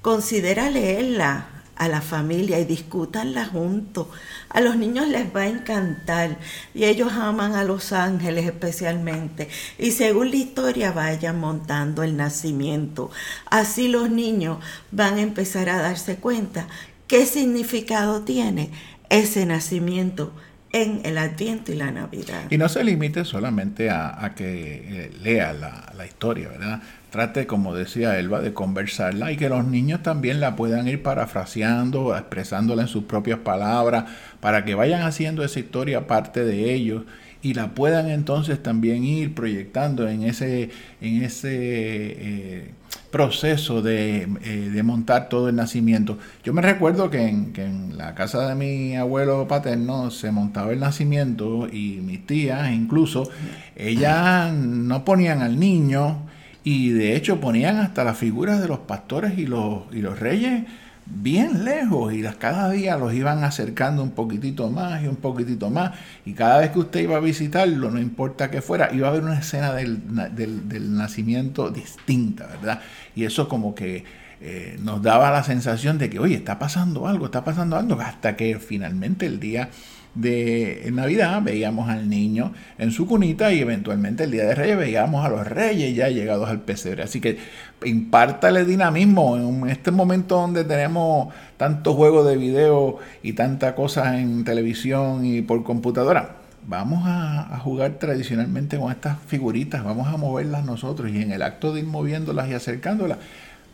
Considera 0.00 0.70
leerla 0.70 1.48
a 1.74 1.88
la 1.88 2.00
familia 2.00 2.58
y 2.60 2.64
discútanla 2.64 3.46
juntos. 3.46 4.06
A 4.48 4.60
los 4.60 4.76
niños 4.76 5.08
les 5.08 5.34
va 5.34 5.42
a 5.42 5.48
encantar 5.48 6.38
y 6.72 6.84
ellos 6.84 7.12
aman 7.12 7.54
a 7.54 7.64
los 7.64 7.92
ángeles 7.92 8.46
especialmente. 8.46 9.48
Y 9.76 9.90
según 9.90 10.30
la 10.30 10.36
historia 10.36 10.92
vayan 10.92 11.38
montando 11.40 12.04
el 12.04 12.16
nacimiento. 12.16 13.10
Así 13.50 13.88
los 13.88 14.08
niños 14.08 14.58
van 14.92 15.14
a 15.18 15.22
empezar 15.22 15.68
a 15.68 15.82
darse 15.82 16.16
cuenta 16.16 16.68
qué 17.08 17.26
significado 17.26 18.22
tiene 18.22 18.70
ese 19.10 19.46
nacimiento 19.46 20.32
en 20.76 21.00
el 21.04 21.16
Adviento 21.16 21.72
y 21.72 21.76
la 21.76 21.90
Navidad. 21.90 22.44
Y 22.50 22.58
no 22.58 22.68
se 22.68 22.84
limite 22.84 23.24
solamente 23.24 23.88
a, 23.88 24.32
que 24.36 25.04
eh, 25.04 25.10
lea 25.22 25.54
la, 25.54 25.92
la 25.96 26.06
historia, 26.06 26.50
¿verdad? 26.50 26.82
trate, 27.10 27.46
como 27.46 27.74
decía 27.74 28.18
Elba, 28.18 28.40
de 28.40 28.52
conversarla 28.52 29.32
y 29.32 29.38
que 29.38 29.48
los 29.48 29.66
niños 29.66 30.02
también 30.02 30.38
la 30.38 30.54
puedan 30.54 30.86
ir 30.86 31.02
parafraseando, 31.02 32.14
expresándola 32.14 32.82
en 32.82 32.88
sus 32.88 33.04
propias 33.04 33.38
palabras, 33.38 34.04
para 34.40 34.66
que 34.66 34.74
vayan 34.74 35.00
haciendo 35.00 35.42
esa 35.42 35.58
historia 35.58 36.06
parte 36.06 36.44
de 36.44 36.74
ellos 36.74 37.04
y 37.46 37.54
la 37.54 37.68
puedan 37.68 38.10
entonces 38.10 38.60
también 38.60 39.04
ir 39.04 39.32
proyectando 39.32 40.08
en 40.08 40.24
ese, 40.24 40.70
en 41.00 41.22
ese 41.22 41.48
eh, 41.52 42.70
proceso 43.12 43.82
de, 43.82 44.26
eh, 44.42 44.70
de, 44.74 44.82
montar 44.82 45.28
todo 45.28 45.48
el 45.48 45.54
nacimiento. 45.54 46.18
Yo 46.42 46.52
me 46.52 46.60
recuerdo 46.60 47.08
que 47.08 47.28
en, 47.28 47.52
que 47.52 47.64
en, 47.64 47.96
la 47.96 48.16
casa 48.16 48.48
de 48.48 48.56
mi 48.56 48.96
abuelo 48.96 49.46
paterno 49.46 50.10
se 50.10 50.32
montaba 50.32 50.72
el 50.72 50.80
nacimiento 50.80 51.68
y 51.72 52.00
mis 52.02 52.26
tías 52.26 52.72
incluso, 52.72 53.30
ellas 53.76 54.52
no 54.52 55.04
ponían 55.04 55.40
al 55.40 55.60
niño, 55.60 56.22
y 56.64 56.90
de 56.90 57.14
hecho 57.14 57.38
ponían 57.38 57.76
hasta 57.76 58.02
las 58.02 58.18
figuras 58.18 58.60
de 58.60 58.66
los 58.66 58.80
pastores 58.80 59.38
y 59.38 59.46
los, 59.46 59.82
y 59.92 60.00
los 60.00 60.18
reyes 60.18 60.64
bien 61.06 61.64
lejos 61.64 62.12
y 62.12 62.20
las, 62.20 62.36
cada 62.36 62.70
día 62.70 62.96
los 62.96 63.14
iban 63.14 63.44
acercando 63.44 64.02
un 64.02 64.10
poquitito 64.10 64.68
más 64.70 65.02
y 65.02 65.06
un 65.06 65.16
poquitito 65.16 65.70
más 65.70 65.92
y 66.24 66.32
cada 66.32 66.58
vez 66.58 66.70
que 66.70 66.80
usted 66.80 67.00
iba 67.00 67.16
a 67.16 67.20
visitarlo, 67.20 67.90
no 67.90 68.00
importa 68.00 68.50
que 68.50 68.60
fuera, 68.60 68.92
iba 68.92 69.06
a 69.06 69.10
haber 69.10 69.22
una 69.22 69.38
escena 69.38 69.72
del, 69.72 70.00
del, 70.34 70.96
nacimiento 70.96 71.70
distinta, 71.70 72.46
¿verdad? 72.46 72.80
Y 73.14 73.24
eso 73.24 73.48
como 73.48 73.74
que 73.74 74.04
eh, 74.40 74.76
nos 74.82 75.00
daba 75.00 75.30
la 75.30 75.44
sensación 75.44 75.96
de 75.98 76.10
que, 76.10 76.18
oye, 76.18 76.34
está 76.34 76.58
pasando 76.58 77.06
algo, 77.06 77.26
está 77.26 77.44
pasando 77.44 77.76
algo, 77.76 78.00
hasta 78.00 78.36
que 78.36 78.58
finalmente 78.58 79.26
el 79.26 79.40
día 79.40 79.70
de 80.16 80.88
Navidad 80.92 81.42
veíamos 81.42 81.88
al 81.88 82.08
niño 82.08 82.52
en 82.78 82.90
su 82.90 83.06
cunita 83.06 83.52
y 83.52 83.60
eventualmente 83.60 84.24
el 84.24 84.30
día 84.30 84.44
de 84.46 84.54
Reyes 84.54 84.78
veíamos 84.78 85.24
a 85.24 85.28
los 85.28 85.46
reyes 85.46 85.94
ya 85.94 86.08
llegados 86.08 86.48
al 86.48 86.60
pesebre. 86.60 87.02
Así 87.02 87.20
que 87.20 87.38
impártale 87.84 88.64
dinamismo 88.64 89.36
en 89.36 89.68
este 89.68 89.90
momento 89.90 90.36
donde 90.36 90.64
tenemos 90.64 91.32
tanto 91.58 91.94
juego 91.94 92.24
de 92.24 92.36
video 92.36 92.98
y 93.22 93.34
tanta 93.34 93.74
cosa 93.74 94.18
en 94.18 94.44
televisión 94.44 95.24
y 95.24 95.42
por 95.42 95.62
computadora. 95.62 96.36
Vamos 96.68 97.06
a, 97.06 97.54
a, 97.54 97.60
jugar 97.60 97.92
tradicionalmente 97.92 98.76
con 98.76 98.90
estas 98.90 99.18
figuritas, 99.28 99.84
vamos 99.84 100.08
a 100.08 100.16
moverlas 100.16 100.64
nosotros 100.64 101.12
y 101.12 101.22
en 101.22 101.30
el 101.30 101.42
acto 101.42 101.72
de 101.72 101.80
ir 101.80 101.86
moviéndolas 101.86 102.48
y 102.48 102.54
acercándolas, 102.54 103.18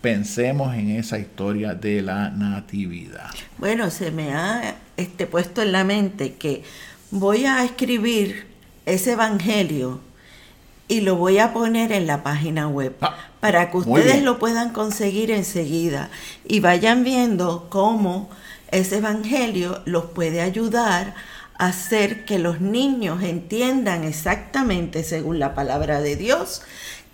pensemos 0.02 0.74
en 0.74 0.90
esa 0.90 1.18
historia 1.18 1.74
de 1.74 2.02
la 2.02 2.28
natividad. 2.28 3.30
Bueno, 3.56 3.90
se 3.90 4.10
me 4.10 4.34
ha 4.34 4.74
este, 4.96 5.26
puesto 5.26 5.62
en 5.62 5.72
la 5.72 5.84
mente 5.84 6.34
que 6.34 6.64
voy 7.10 7.46
a 7.46 7.64
escribir 7.64 8.46
ese 8.84 9.12
evangelio 9.12 10.00
y 10.88 11.00
lo 11.00 11.16
voy 11.16 11.38
a 11.38 11.52
poner 11.54 11.92
en 11.92 12.06
la 12.06 12.22
página 12.22 12.68
web 12.68 12.96
ah, 13.00 13.16
para 13.40 13.70
que 13.70 13.78
ustedes 13.78 14.22
lo 14.22 14.38
puedan 14.38 14.70
conseguir 14.70 15.30
enseguida 15.30 16.10
y 16.44 16.60
vayan 16.60 17.04
viendo 17.04 17.68
cómo 17.70 18.28
ese 18.72 18.98
evangelio 18.98 19.82
los 19.84 20.06
puede 20.06 20.40
ayudar 20.40 21.14
a 21.58 21.66
hacer 21.66 22.24
que 22.24 22.38
los 22.40 22.60
niños 22.60 23.22
entiendan 23.22 24.02
exactamente, 24.02 25.04
según 25.04 25.38
la 25.38 25.54
palabra 25.54 26.00
de 26.00 26.16
Dios, 26.16 26.62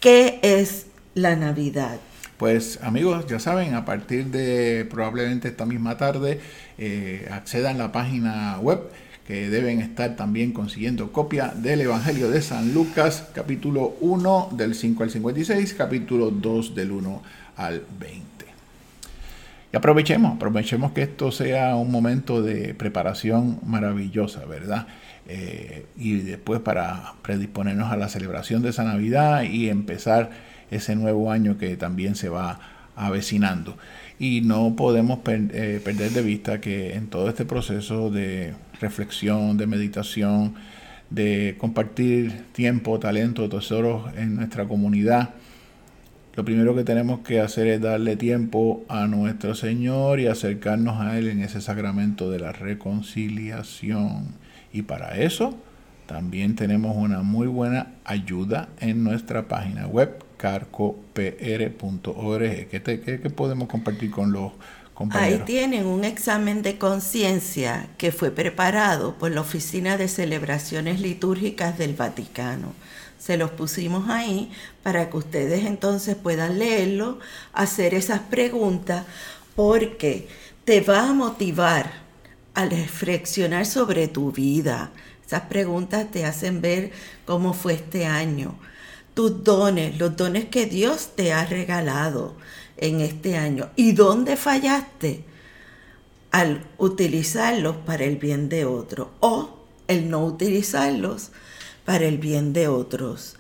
qué 0.01 0.41
es 0.43 0.87
la 1.15 1.37
Navidad. 1.37 1.99
Pues 2.39 2.79
amigos, 2.83 3.27
ya 3.27 3.41
saben, 3.41 3.75
a 3.75 3.85
partir 3.85 4.27
de 4.27 4.87
probablemente 4.89 5.49
esta 5.49 5.67
misma 5.67 5.97
tarde, 5.97 6.39
eh, 6.79 7.29
accedan 7.33 7.75
a 7.77 7.79
la 7.87 7.93
página 7.93 8.59
web 8.61 8.79
que 9.27 9.51
deben 9.51 9.81
estar 9.81 10.15
también 10.15 10.53
consiguiendo 10.53 11.11
copia 11.11 11.49
del 11.49 11.81
Evangelio 11.81 12.31
de 12.31 12.41
San 12.41 12.73
Lucas, 12.73 13.29
capítulo 13.35 13.97
1 14.01 14.51
del 14.53 14.77
5 14.77 15.03
al 15.03 15.11
56, 15.11 15.75
capítulo 15.75 16.31
2 16.31 16.77
del 16.77 16.93
1 16.93 17.23
al 17.57 17.83
20. 17.99 18.23
Y 19.73 19.77
aprovechemos, 19.77 20.37
aprovechemos 20.37 20.93
que 20.93 21.03
esto 21.03 21.33
sea 21.33 21.75
un 21.75 21.91
momento 21.91 22.41
de 22.41 22.73
preparación 22.73 23.59
maravillosa, 23.67 24.45
¿verdad? 24.45 24.87
Eh, 25.27 25.87
y 25.97 26.21
después 26.21 26.61
para 26.61 27.15
predisponernos 27.23 27.91
a 27.91 27.97
la 27.97 28.09
celebración 28.09 28.63
de 28.63 28.71
esa 28.71 28.85
Navidad 28.85 29.43
y 29.43 29.69
empezar 29.69 30.31
ese 30.71 30.97
nuevo 30.97 31.31
año 31.31 31.59
que 31.59 31.77
también 31.77 32.15
se 32.15 32.29
va 32.29 32.61
avecinando. 32.97 33.77
Y 34.19 34.41
no 34.41 34.75
podemos 34.77 35.21
eh, 35.27 35.81
perder 35.83 36.11
de 36.11 36.23
vista 36.23 36.61
que 36.61 36.95
en 36.95 37.07
todo 37.07 37.29
este 37.29 37.45
proceso 37.45 38.11
de 38.11 38.55
reflexión, 38.81 39.57
de 39.57 39.67
meditación, 39.67 40.55
de 41.11 41.57
compartir 41.59 42.45
tiempo, 42.53 42.99
talento, 42.99 43.49
tesoros 43.49 44.13
en 44.17 44.37
nuestra 44.37 44.67
comunidad, 44.67 45.31
lo 46.35 46.45
primero 46.45 46.75
que 46.77 46.85
tenemos 46.85 47.21
que 47.21 47.41
hacer 47.41 47.67
es 47.67 47.81
darle 47.81 48.17
tiempo 48.17 48.85
a 48.89 49.07
nuestro 49.07 49.55
Señor 49.55 50.21
y 50.21 50.27
acercarnos 50.27 51.01
a 51.01 51.19
Él 51.19 51.29
en 51.29 51.41
ese 51.43 51.61
sacramento 51.61 52.31
de 52.31 52.39
la 52.39 52.53
reconciliación. 52.53 54.35
Y 54.73 54.83
para 54.83 55.19
eso 55.19 55.59
también 56.07 56.55
tenemos 56.55 56.97
una 56.97 57.23
muy 57.23 57.49
buena 57.49 57.89
ayuda 58.05 58.69
en 58.79 59.03
nuestra 59.03 59.49
página 59.49 59.87
web 59.87 60.28
carcopr.org. 60.39 61.19
¿Qué, 62.69 62.81
¿Qué, 62.83 63.31
podemos 63.31 63.69
compartir 63.69 64.11
con 64.11 64.33
los 64.33 64.53
compañeros? 64.95 65.41
Ahí 65.41 65.45
tienen 65.45 65.85
un 65.85 66.05
examen 66.05 66.63
de 66.63 66.79
conciencia 66.79 67.89
que 67.99 68.11
fue 68.13 68.31
preparado 68.31 69.19
por 69.19 69.33
la 69.33 69.43
Oficina 69.43 69.99
de 69.99 70.09
Celebraciones 70.09 71.01
Litúrgicas 71.01 71.77
del 71.77 71.95
Vaticano. 71.95 72.73
Se 73.19 73.37
los 73.37 73.51
pusimos 73.51 74.09
ahí 74.09 74.51
para 74.83 75.11
que 75.11 75.17
ustedes 75.19 75.67
entonces 75.67 76.17
puedan 76.17 76.59
leerlo, 76.59 77.19
hacer 77.53 77.93
esas 77.93 78.21
preguntas, 78.21 79.05
porque 79.57 80.29
te 80.65 80.81
va 80.81 81.11
a 81.11 81.13
motivar 81.13 81.91
a 82.55 82.65
reflexionar 82.65 83.67
sobre 83.67 84.07
tu 84.07 84.31
vida. 84.31 84.93
Esas 85.27 85.43
preguntas 85.43 86.11
te 86.11 86.25
hacen 86.25 86.61
ver 86.61 86.93
cómo 87.27 87.53
fue 87.55 87.75
este 87.75 88.07
año 88.07 88.55
tus 89.19 89.43
dones, 89.43 89.99
los 89.99 90.17
dones 90.17 90.45
que 90.45 90.67
Dios 90.67 91.09
te 91.17 91.33
ha 91.33 91.45
regalado 91.45 92.37
en 92.77 93.01
este 93.01 93.37
año 93.37 93.69
y 93.75 93.91
dónde 93.91 94.37
fallaste 94.37 95.25
al 96.31 96.65
utilizarlos 96.79 97.75
para 97.79 98.05
el 98.05 98.15
bien 98.15 98.49
de 98.49 98.65
otro 98.65 99.11
o 99.19 99.59
el 99.89 100.09
no 100.09 100.25
utilizarlos 100.25 101.31
para 101.85 102.07
el 102.07 102.19
bien 102.19 102.53
de 102.53 102.69
otros. 102.69 103.35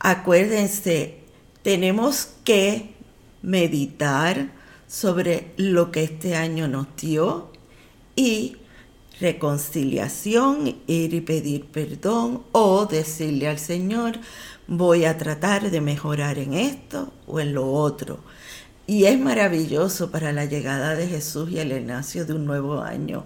Acuérdense, 0.00 1.20
tenemos 1.62 2.28
que 2.44 2.92
meditar 3.40 4.50
sobre 4.86 5.54
lo 5.56 5.90
que 5.90 6.04
este 6.04 6.36
año 6.36 6.68
nos 6.68 6.88
dio 6.94 7.50
y 8.16 8.58
reconciliación, 9.18 10.76
ir 10.86 11.14
y 11.14 11.20
pedir 11.22 11.64
perdón 11.66 12.42
o 12.52 12.84
decirle 12.86 13.48
al 13.48 13.58
Señor, 13.58 14.18
voy 14.76 15.04
a 15.04 15.18
tratar 15.18 15.70
de 15.70 15.80
mejorar 15.82 16.38
en 16.38 16.54
esto 16.54 17.12
o 17.26 17.40
en 17.40 17.52
lo 17.52 17.70
otro. 17.70 18.20
Y 18.86 19.04
es 19.04 19.18
maravilloso 19.18 20.10
para 20.10 20.32
la 20.32 20.46
llegada 20.46 20.96
de 20.96 21.06
Jesús 21.06 21.50
y 21.50 21.58
el 21.58 21.72
inicio 21.72 22.24
de 22.24 22.32
un 22.32 22.46
nuevo 22.46 22.80
año. 22.80 23.24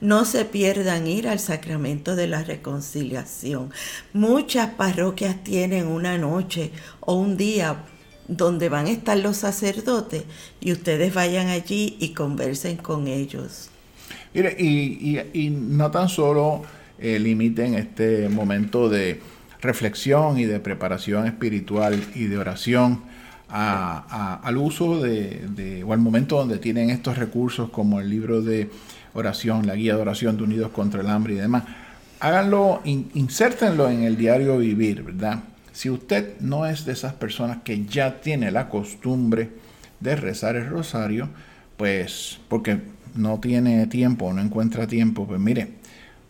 No 0.00 0.24
se 0.24 0.44
pierdan 0.46 1.06
ir 1.06 1.28
al 1.28 1.38
sacramento 1.38 2.16
de 2.16 2.26
la 2.26 2.42
reconciliación. 2.42 3.70
Muchas 4.14 4.70
parroquias 4.70 5.44
tienen 5.44 5.86
una 5.86 6.18
noche 6.18 6.72
o 7.00 7.14
un 7.14 7.36
día 7.36 7.84
donde 8.26 8.68
van 8.68 8.86
a 8.86 8.90
estar 8.90 9.18
los 9.18 9.36
sacerdotes 9.36 10.24
y 10.60 10.72
ustedes 10.72 11.14
vayan 11.14 11.48
allí 11.48 11.96
y 12.00 12.14
conversen 12.14 12.78
con 12.78 13.06
ellos. 13.06 13.70
Mire, 14.34 14.56
y, 14.58 15.50
no 15.50 15.90
tan 15.90 16.08
solo 16.08 16.62
eh, 16.98 17.18
limiten 17.18 17.74
este 17.74 18.28
momento 18.28 18.88
de 18.88 19.20
reflexión 19.66 20.38
y 20.38 20.44
de 20.44 20.60
preparación 20.60 21.26
espiritual 21.26 22.02
y 22.14 22.24
de 22.24 22.38
oración 22.38 23.02
al 23.48 24.56
uso 24.56 25.00
de, 25.00 25.84
o 25.86 25.92
al 25.92 25.98
momento 25.98 26.36
donde 26.36 26.58
tienen 26.58 26.90
estos 26.90 27.18
recursos 27.18 27.70
como 27.70 28.00
el 28.00 28.08
libro 28.08 28.42
de 28.42 28.70
oración, 29.14 29.66
la 29.66 29.74
guía 29.74 29.94
de 29.94 30.02
oración 30.02 30.36
de 30.36 30.44
Unidos 30.44 30.70
contra 30.72 31.00
el 31.00 31.08
Hambre 31.08 31.34
y 31.34 31.36
demás. 31.36 31.64
Háganlo, 32.18 32.80
insértenlo 32.84 33.90
en 33.90 34.02
el 34.02 34.16
diario 34.16 34.58
vivir, 34.58 35.02
¿verdad? 35.02 35.40
Si 35.72 35.90
usted 35.90 36.40
no 36.40 36.66
es 36.66 36.86
de 36.86 36.92
esas 36.92 37.12
personas 37.12 37.58
que 37.62 37.84
ya 37.84 38.20
tiene 38.20 38.50
la 38.50 38.68
costumbre 38.68 39.50
de 40.00 40.16
rezar 40.16 40.56
el 40.56 40.68
rosario, 40.68 41.28
pues 41.76 42.38
porque 42.48 42.80
no 43.14 43.38
tiene 43.38 43.86
tiempo, 43.86 44.32
no 44.32 44.40
encuentra 44.40 44.86
tiempo, 44.86 45.26
pues 45.26 45.40
mire, 45.40 45.72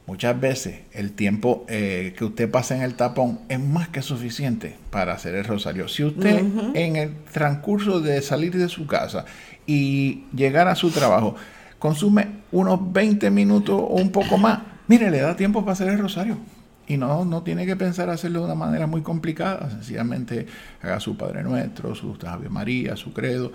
Muchas 0.06 0.40
veces 0.40 0.82
el 0.92 1.12
tiempo 1.12 1.64
eh, 1.68 2.14
que 2.16 2.24
usted 2.24 2.48
pasa 2.48 2.76
en 2.76 2.82
el 2.82 2.94
tapón 2.94 3.40
es 3.48 3.58
más 3.58 3.88
que 3.88 4.02
suficiente 4.02 4.76
para 4.90 5.14
hacer 5.14 5.34
el 5.34 5.44
rosario. 5.44 5.88
Si 5.88 6.04
usted 6.04 6.44
en 6.74 6.94
el 6.94 7.16
transcurso 7.32 8.00
de 8.00 8.22
salir 8.22 8.56
de 8.56 8.68
su 8.68 8.86
casa 8.86 9.24
y 9.66 10.22
llegar 10.32 10.68
a 10.68 10.76
su 10.76 10.90
trabajo 10.90 11.34
consume 11.80 12.28
unos 12.52 12.92
20 12.92 13.30
minutos 13.32 13.74
o 13.76 13.96
un 13.96 14.12
poco 14.12 14.38
más, 14.38 14.60
mire, 14.86 15.10
le 15.10 15.20
da 15.20 15.34
tiempo 15.34 15.62
para 15.62 15.72
hacer 15.72 15.88
el 15.88 15.98
rosario. 15.98 16.38
Y 16.86 16.96
no, 16.96 17.24
no 17.24 17.42
tiene 17.42 17.66
que 17.66 17.74
pensar 17.74 18.08
hacerlo 18.08 18.40
de 18.40 18.44
una 18.44 18.54
manera 18.54 18.86
muy 18.86 19.02
complicada. 19.02 19.68
Sencillamente 19.70 20.46
haga 20.82 21.00
su 21.00 21.16
Padre 21.16 21.42
Nuestro, 21.42 21.96
su 21.96 22.16
Ave 22.24 22.48
María, 22.48 22.94
su 22.94 23.12
credo. 23.12 23.50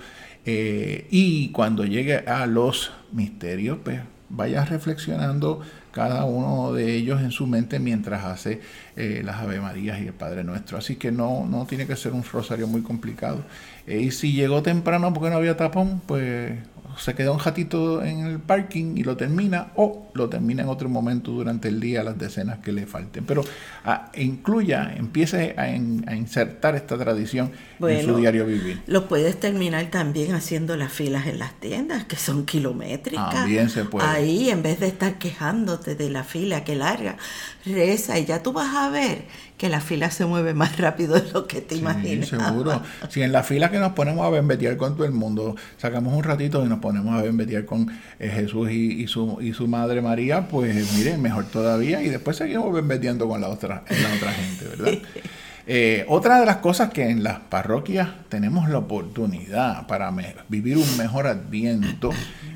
Eh, 0.46 1.08
y 1.10 1.50
cuando 1.52 1.86
llegue 1.86 2.18
a 2.18 2.46
los 2.46 2.92
misterios, 3.14 3.78
pues 3.82 4.02
vaya 4.28 4.66
reflexionando 4.66 5.62
cada 5.92 6.26
uno 6.26 6.74
de 6.74 6.96
ellos 6.96 7.22
en 7.22 7.32
su 7.32 7.48
mente 7.48 7.80
mientras 7.80 8.24
hace 8.26 8.62
eh, 8.96 9.22
las 9.24 9.38
Ave 9.38 9.60
Marías 9.60 10.00
y 10.02 10.08
el 10.08 10.14
Padre 10.14 10.44
Nuestro. 10.44 10.78
Así 10.78 10.96
que 10.96 11.12
no, 11.12 11.46
no 11.46 11.66
tiene 11.66 11.86
que 11.86 11.96
ser 11.96 12.14
un 12.14 12.24
rosario 12.24 12.68
muy 12.68 12.82
complicado. 12.82 13.44
Eh, 13.88 14.00
y 14.00 14.12
si 14.12 14.34
llegó 14.34 14.62
temprano 14.62 15.14
porque 15.14 15.30
no 15.30 15.38
había 15.38 15.58
tapón, 15.58 16.02
pues 16.06 16.54
se 16.98 17.14
queda 17.14 17.32
un 17.32 17.40
ratito 17.40 18.04
en 18.04 18.26
el 18.26 18.40
parking 18.40 18.98
y 18.98 19.04
lo 19.04 19.18
termina 19.18 19.68
o 19.76 20.10
lo 20.14 20.30
termina 20.30 20.64
en 20.64 20.70
otro 20.70 20.90
momento 20.90 21.32
durante 21.32 21.68
el 21.68 21.80
día 21.80 22.04
las 22.04 22.18
decenas 22.18 22.60
que 22.60 22.72
le 22.72 22.86
falten. 22.86 23.26
Pero 23.26 23.44
ah, 23.86 24.12
incluya, 24.16 24.94
empiece 24.96 25.56
a, 25.58 25.70
insertar 26.16 26.76
esta 26.76 26.98
tradición 26.98 27.52
en 27.90 28.06
su 28.06 28.16
diario 28.18 28.46
vivir. 28.46 28.82
Lo 28.88 29.08
puedes 29.08 29.40
terminar 29.40 29.90
también 29.92 30.34
haciendo 30.34 30.76
las 30.78 30.92
filas 30.92 31.28
en 31.28 31.40
las 31.40 31.54
tiendas, 31.60 32.06
que 32.06 32.16
son 32.16 32.46
kilométricas. 32.46 33.34
También 33.34 33.70
se 33.70 33.86
puede. 33.86 34.08
Ahí, 34.08 34.50
en 34.50 34.64
vez 34.64 34.80
de 34.80 34.88
estar 34.88 35.18
quejándote 35.18 35.96
de 35.96 36.10
la 36.10 36.24
fila 36.24 36.64
que 36.64 36.76
larga, 36.76 37.18
reza 37.66 38.20
y 38.20 38.26
ya 38.26 38.44
tú 38.44 38.54
vas 38.54 38.76
a 38.76 38.90
ver 38.90 39.26
que 39.58 39.70
la 39.70 39.80
fila 39.80 40.10
se 40.10 40.26
mueve 40.26 40.56
más 40.56 40.78
rápido 40.80 41.14
de 41.14 41.32
lo 41.32 41.46
que 41.46 41.62
te 41.62 41.76
sí, 41.76 41.82
imaginas. 41.82 42.30
seguro. 42.30 42.82
Si 43.10 43.22
en 43.22 43.32
la 43.32 43.44
fila 43.44 43.70
que 43.70 43.78
nos 43.78 43.92
ponemos 43.94 44.26
a 44.26 44.32
bembetear 44.32 44.76
con 44.76 44.96
todo 44.96 45.06
el 45.06 45.12
mundo, 45.12 45.56
sacamos 45.78 46.16
un 46.16 46.24
ratito 46.24 46.66
y 46.66 46.68
nos 46.68 46.80
ponemos 46.80 47.14
a 47.14 47.22
bembetear 47.22 47.66
con 47.66 47.88
eh, 48.18 48.30
Jesús 48.30 48.72
y, 48.72 49.06
su, 49.06 49.38
y 49.40 49.54
su 49.54 49.68
madre 49.68 50.02
María, 50.02 50.48
pues 50.48 50.94
miren, 50.98 51.22
mejor 51.22 51.46
todavía. 51.46 52.02
Y 52.02 52.10
después 52.10 52.38
seguimos 52.38 52.74
bembeteando 52.74 53.28
con 53.28 53.40
la 53.40 53.50
otra, 53.50 53.84
la 53.88 54.16
otra 54.16 54.32
gente, 54.32 54.66
¿verdad? 54.66 55.00
Eh, 55.68 56.06
otra 56.08 56.40
de 56.40 56.46
las 56.46 56.58
cosas 56.58 56.90
que 56.90 57.10
en 57.10 57.24
las 57.24 57.40
parroquias 57.40 58.10
tenemos 58.30 58.70
la 58.70 58.80
oportunidad 58.80 59.86
para 59.88 60.12
vivir 60.50 60.78
un 60.78 60.98
mejor 60.98 61.28
adviento 61.28 62.12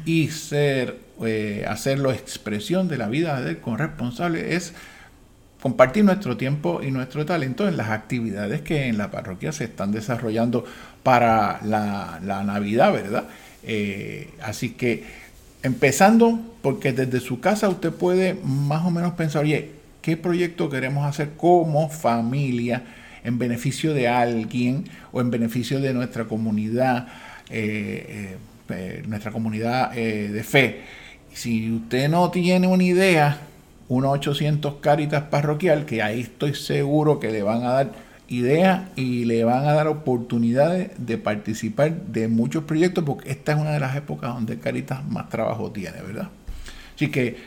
y 0.06 0.30
ser, 0.30 1.00
eh, 1.24 1.66
hacerlo 1.68 2.12
expresión 2.12 2.88
de 2.88 2.98
la 2.98 3.08
vida 3.08 3.42
del 3.42 3.60
corresponsable 3.60 4.56
es 4.56 4.74
compartir 5.62 6.04
nuestro 6.04 6.38
tiempo 6.38 6.82
y 6.84 6.92
nuestro 6.92 7.26
talento 7.26 7.68
en 7.68 7.78
las 7.78 7.90
actividades 7.90 8.62
que 8.62 8.88
en 8.88 8.98
la 8.98 9.12
parroquia 9.12 9.52
se 9.52 9.64
están 9.66 9.92
desarrollando 9.92 10.66
para 11.04 11.60
la, 11.64 12.20
Navidad, 12.44 12.94
¿verdad? 12.94 13.26
Eh, 13.64 14.30
así 14.44 14.72
que 14.72 15.04
empezando, 15.64 16.40
porque 16.62 16.94
desde 16.94 17.20
su 17.20 17.40
casa 17.40 17.70
usted 17.70 17.92
puede 17.92 18.36
más 18.44 18.86
o 18.86 18.92
menos 18.92 19.14
pensar, 19.14 19.44
oye, 19.44 19.72
¿qué 20.06 20.18
proyecto 20.18 20.70
queremos 20.70 21.04
hacer 21.04 21.32
como 21.36 21.90
familia 21.90 22.84
en 23.24 23.40
beneficio 23.40 23.92
de 23.92 24.08
alguien 24.08 24.84
o 25.12 25.20
en 25.20 25.32
beneficio 25.32 25.80
de 25.80 25.96
nuestra 25.96 26.26
comunidad, 26.26 27.08
eh, 27.50 28.38
eh, 28.70 29.04
nuestra 29.08 29.32
comunidad 29.32 29.94
de 29.94 30.44
fe? 30.44 30.82
Si 31.34 31.72
usted 31.72 32.08
no 32.08 32.30
tiene 32.30 32.68
una 32.68 32.84
idea, 32.84 33.40
1-800 33.90 34.80
Caritas 34.80 35.24
Parroquial, 35.24 35.88
que 35.88 36.04
ahí 36.04 36.22
estoy 36.22 36.54
seguro 36.54 37.20
que 37.20 37.32
le 37.32 37.42
van 37.42 37.64
a 37.64 37.72
dar 37.72 37.92
ideas 38.28 38.90
y 38.96 39.26
le 39.26 39.44
van 39.44 39.66
a 39.66 39.74
dar 39.74 39.88
oportunidades 39.88 40.92
de 41.00 41.18
participar 41.18 42.06
de 42.06 42.28
muchos 42.28 42.66
proyectos, 42.66 43.04
porque 43.04 43.32
esta 43.32 43.54
es 43.54 43.58
una 43.60 43.72
de 43.72 43.80
las 43.80 43.96
épocas 43.96 44.36
donde 44.36 44.60
Caritas 44.60 45.04
más 45.08 45.30
trabajo 45.30 45.72
tiene, 45.72 46.00
¿verdad? 46.04 46.30
Así 46.96 47.10
que 47.10 47.38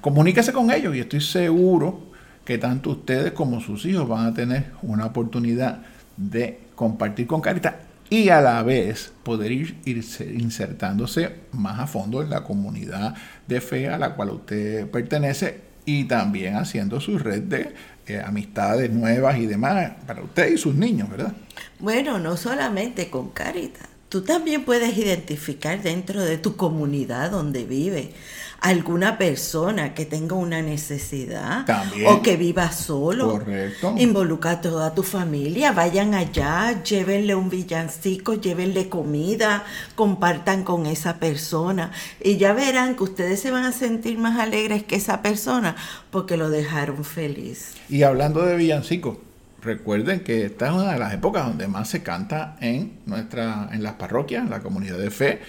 comuníquese 0.00 0.52
con 0.52 0.70
ellos 0.70 0.94
y 0.94 1.00
estoy 1.00 1.20
seguro 1.20 2.08
que 2.44 2.58
tanto 2.58 2.90
ustedes 2.90 3.32
como 3.32 3.60
sus 3.60 3.84
hijos 3.84 4.08
van 4.08 4.26
a 4.26 4.34
tener 4.34 4.66
una 4.82 5.06
oportunidad 5.06 5.82
de 6.16 6.60
compartir 6.74 7.26
con 7.26 7.40
Caritas 7.40 7.74
y 8.10 8.30
a 8.30 8.40
la 8.40 8.62
vez 8.62 9.12
poder 9.22 9.52
ir, 9.52 9.76
insertándose 9.84 11.40
más 11.52 11.78
a 11.78 11.86
fondo 11.86 12.22
en 12.22 12.30
la 12.30 12.44
comunidad 12.44 13.14
de 13.46 13.60
fe 13.60 13.88
a 13.88 13.98
la 13.98 14.14
cual 14.14 14.30
usted 14.30 14.88
pertenece 14.90 15.60
y 15.84 16.04
también 16.04 16.56
haciendo 16.56 17.00
su 17.00 17.18
red 17.18 17.42
de 17.42 17.74
eh, 18.06 18.22
amistades 18.24 18.90
nuevas 18.90 19.38
y 19.38 19.46
demás 19.46 19.92
para 20.06 20.22
usted 20.22 20.52
y 20.52 20.58
sus 20.58 20.74
niños, 20.74 21.10
¿verdad? 21.10 21.32
Bueno, 21.78 22.18
no 22.18 22.36
solamente 22.36 23.10
con 23.10 23.30
Caritas, 23.30 23.88
tú 24.08 24.22
también 24.22 24.64
puedes 24.64 24.96
identificar 24.96 25.82
dentro 25.82 26.24
de 26.24 26.38
tu 26.38 26.56
comunidad 26.56 27.30
donde 27.30 27.64
vive 27.64 28.12
alguna 28.60 29.18
persona 29.18 29.94
que 29.94 30.04
tenga 30.04 30.34
una 30.34 30.62
necesidad 30.62 31.64
o 32.06 32.22
que 32.22 32.36
viva 32.36 32.72
solo. 32.72 33.30
Correcto. 33.30 33.94
Involucra 33.98 34.52
a 34.52 34.60
toda 34.60 34.94
tu 34.94 35.02
familia, 35.02 35.72
vayan 35.72 36.14
allá, 36.14 36.82
llévenle 36.82 37.34
un 37.34 37.50
villancico, 37.50 38.34
llévenle 38.34 38.88
comida, 38.88 39.64
compartan 39.94 40.64
con 40.64 40.86
esa 40.86 41.18
persona 41.18 41.92
y 42.22 42.36
ya 42.36 42.52
verán 42.52 42.96
que 42.96 43.04
ustedes 43.04 43.40
se 43.40 43.50
van 43.50 43.64
a 43.64 43.72
sentir 43.72 44.18
más 44.18 44.38
alegres 44.38 44.82
que 44.82 44.96
esa 44.96 45.22
persona 45.22 45.76
porque 46.10 46.36
lo 46.36 46.50
dejaron 46.50 47.04
feliz. 47.04 47.74
Y 47.88 48.02
hablando 48.02 48.44
de 48.44 48.56
villancicos, 48.56 49.18
recuerden 49.62 50.20
que 50.20 50.46
esta 50.46 50.68
es 50.68 50.72
una 50.72 50.92
de 50.92 50.98
las 50.98 51.12
épocas 51.14 51.46
donde 51.46 51.68
más 51.68 51.88
se 51.88 52.02
canta 52.02 52.56
en 52.60 52.98
nuestra 53.06 53.68
en 53.72 53.82
las 53.82 53.94
parroquias, 53.94 54.44
en 54.44 54.50
la 54.50 54.60
comunidad 54.60 54.98
de 54.98 55.10
fe 55.10 55.40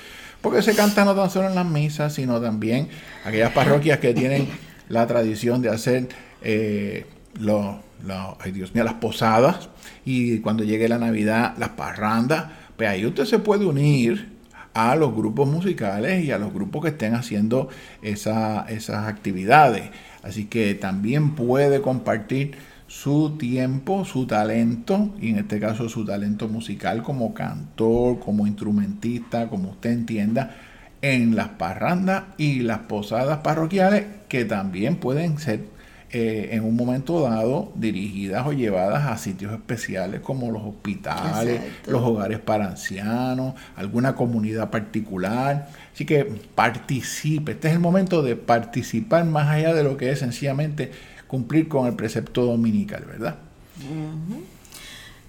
porque 0.42 0.62
se 0.62 0.76
canta 0.76 1.06
no 1.06 1.16
tan 1.16 1.30
solo 1.30 1.50
en 1.50 1.56
las 1.56 1.66
misas, 1.66 2.14
sino 2.14 2.40
también 2.40 2.90
aquellas 3.26 3.52
parroquias 3.52 4.00
que 4.00 4.14
tienen 4.14 4.48
la 4.88 5.06
tradición 5.08 5.62
de 5.62 5.70
hacer 5.70 6.10
eh, 6.42 7.06
Dios 7.34 8.74
mío, 8.74 8.84
las 8.84 8.94
posadas 8.96 9.70
y 10.06 10.40
cuando 10.40 10.64
llegue 10.64 10.88
la 10.90 10.98
Navidad, 10.98 11.56
las 11.58 11.70
parrandas. 11.70 12.46
Pues 12.78 12.90
ahí 12.90 13.06
usted 13.06 13.26
se 13.26 13.40
puede 13.40 13.66
unir 13.66 14.40
a 14.74 14.96
los 14.96 15.14
grupos 15.14 15.48
musicales 15.48 16.24
y 16.24 16.32
a 16.32 16.38
los 16.38 16.54
grupos 16.54 16.84
que 16.84 16.90
estén 16.90 17.16
haciendo 17.16 17.70
esas 18.02 18.90
actividades. 18.90 19.90
Así 20.24 20.46
que 20.46 20.76
también 20.76 21.36
puede 21.36 21.82
compartir 21.82 22.56
su 22.90 23.38
tiempo, 23.38 24.04
su 24.04 24.26
talento, 24.26 25.14
y 25.22 25.30
en 25.30 25.38
este 25.38 25.60
caso 25.60 25.88
su 25.90 26.04
talento 26.06 26.48
musical 26.48 27.04
como 27.04 27.36
cantor, 27.36 28.20
como 28.20 28.48
instrumentista, 28.48 29.48
como 29.48 29.70
usted 29.70 29.92
entienda, 29.92 30.56
en 31.04 31.36
las 31.36 31.50
parrandas 31.50 32.24
y 32.38 32.62
las 32.62 32.80
posadas 32.80 33.40
parroquiales 33.40 34.06
que 34.28 34.44
también 34.44 34.96
pueden 34.96 35.38
ser 35.38 35.66
eh, 36.12 36.50
en 36.54 36.64
un 36.64 36.76
momento 36.76 37.22
dado 37.22 37.72
dirigidas 37.76 38.48
o 38.48 38.54
llevadas 38.54 39.06
a 39.06 39.16
sitios 39.20 39.54
especiales 39.54 40.22
como 40.22 40.52
los 40.52 40.64
hospitales, 40.64 41.62
los 41.86 42.02
hogares 42.02 42.40
para 42.40 42.66
ancianos, 42.66 43.54
alguna 43.76 44.16
comunidad 44.16 44.72
particular. 44.72 45.70
Así 45.94 46.06
que 46.06 46.26
participe, 46.56 47.52
este 47.52 47.68
es 47.68 47.76
el 47.76 47.80
momento 47.80 48.24
de 48.24 48.36
participar 48.36 49.26
más 49.26 49.50
allá 49.50 49.76
de 49.76 49.84
lo 49.84 49.96
que 49.96 50.10
es 50.10 50.18
sencillamente 50.18 50.92
cumplir 51.30 51.68
con 51.70 51.86
el 51.86 51.94
precepto 51.94 52.44
dominical, 52.44 53.06
¿verdad? 53.06 53.38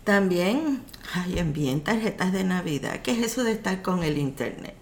También, 0.02 0.80
ay, 1.14 1.38
envíen 1.38 1.82
tarjetas 1.82 2.32
de 2.32 2.42
Navidad. 2.42 3.02
¿Qué 3.02 3.12
es 3.12 3.18
eso 3.18 3.44
de 3.44 3.52
estar 3.52 3.82
con 3.82 4.02
el 4.02 4.16
Internet? 4.16 4.74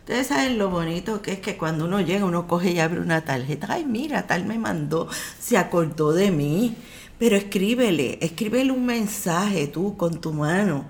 Ustedes 0.00 0.26
saben 0.26 0.58
lo 0.58 0.68
bonito 0.68 1.22
que 1.22 1.32
es 1.32 1.40
que 1.40 1.56
cuando 1.56 1.86
uno 1.86 2.02
llega, 2.02 2.26
uno 2.26 2.46
coge 2.46 2.72
y 2.72 2.78
abre 2.78 3.00
una 3.00 3.24
tarjeta. 3.24 3.68
Ay, 3.70 3.86
mira, 3.86 4.26
tal 4.26 4.44
me 4.44 4.58
mandó, 4.58 5.08
se 5.40 5.56
acordó 5.56 6.12
de 6.12 6.30
mí. 6.30 6.76
Pero 7.18 7.36
escríbele, 7.36 8.18
escríbele 8.20 8.70
un 8.70 8.84
mensaje 8.84 9.68
tú 9.68 9.96
con 9.96 10.20
tu 10.20 10.34
mano 10.34 10.84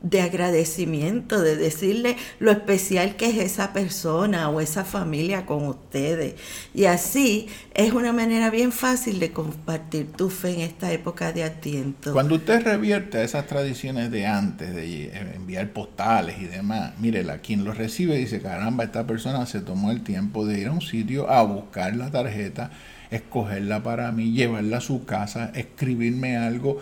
de 0.00 0.20
agradecimiento, 0.20 1.40
de 1.40 1.56
decirle 1.56 2.16
lo 2.38 2.52
especial 2.52 3.16
que 3.16 3.30
es 3.30 3.38
esa 3.38 3.72
persona 3.72 4.48
o 4.48 4.60
esa 4.60 4.84
familia 4.84 5.44
con 5.44 5.66
ustedes. 5.66 6.34
Y 6.72 6.84
así 6.84 7.48
es 7.74 7.92
una 7.92 8.12
manera 8.12 8.50
bien 8.50 8.70
fácil 8.70 9.18
de 9.18 9.32
compartir 9.32 10.12
tu 10.12 10.30
fe 10.30 10.54
en 10.54 10.60
esta 10.60 10.92
época 10.92 11.32
de 11.32 11.44
atiento. 11.44 12.12
Cuando 12.12 12.36
usted 12.36 12.62
revierte 12.62 13.18
a 13.18 13.24
esas 13.24 13.46
tradiciones 13.46 14.10
de 14.10 14.26
antes, 14.26 14.74
de 14.74 15.10
enviar 15.34 15.72
postales 15.72 16.36
y 16.40 16.44
demás, 16.44 16.92
mírela, 17.00 17.38
quien 17.38 17.64
lo 17.64 17.72
recibe 17.72 18.16
dice, 18.16 18.40
caramba, 18.40 18.84
esta 18.84 19.06
persona 19.06 19.46
se 19.46 19.60
tomó 19.60 19.90
el 19.90 20.02
tiempo 20.02 20.46
de 20.46 20.60
ir 20.60 20.68
a 20.68 20.72
un 20.72 20.80
sitio 20.80 21.28
a 21.28 21.42
buscar 21.42 21.96
la 21.96 22.10
tarjeta, 22.10 22.70
escogerla 23.10 23.82
para 23.82 24.12
mí, 24.12 24.32
llevarla 24.32 24.78
a 24.78 24.80
su 24.80 25.04
casa, 25.04 25.50
escribirme 25.54 26.36
algo 26.36 26.78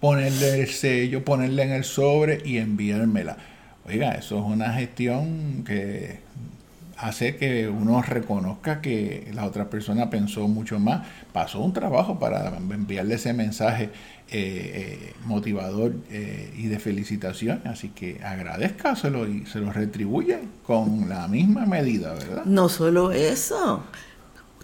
ponerle 0.00 0.60
el 0.60 0.68
sello, 0.68 1.24
ponerle 1.24 1.62
en 1.62 1.72
el 1.72 1.84
sobre 1.84 2.40
y 2.44 2.58
enviármela. 2.58 3.36
Oiga, 3.86 4.12
eso 4.12 4.38
es 4.38 4.44
una 4.44 4.72
gestión 4.72 5.64
que 5.66 6.20
hace 7.00 7.36
que 7.36 7.68
uno 7.68 8.02
reconozca 8.02 8.80
que 8.80 9.30
la 9.32 9.46
otra 9.46 9.70
persona 9.70 10.10
pensó 10.10 10.48
mucho 10.48 10.78
más, 10.78 11.06
pasó 11.32 11.60
un 11.60 11.72
trabajo 11.72 12.18
para 12.18 12.56
enviarle 12.56 13.14
ese 13.14 13.32
mensaje 13.32 13.84
eh, 13.84 13.90
eh, 14.32 15.12
motivador 15.24 15.94
eh, 16.10 16.52
y 16.56 16.66
de 16.66 16.78
felicitación, 16.78 17.62
así 17.64 17.88
que 17.88 18.20
agradezcaselo 18.22 19.26
y 19.26 19.46
se 19.46 19.60
lo 19.60 19.72
retribuye 19.72 20.38
con 20.66 21.08
la 21.08 21.26
misma 21.26 21.66
medida, 21.66 22.14
¿verdad? 22.14 22.44
No 22.44 22.68
solo 22.68 23.12
eso, 23.12 23.82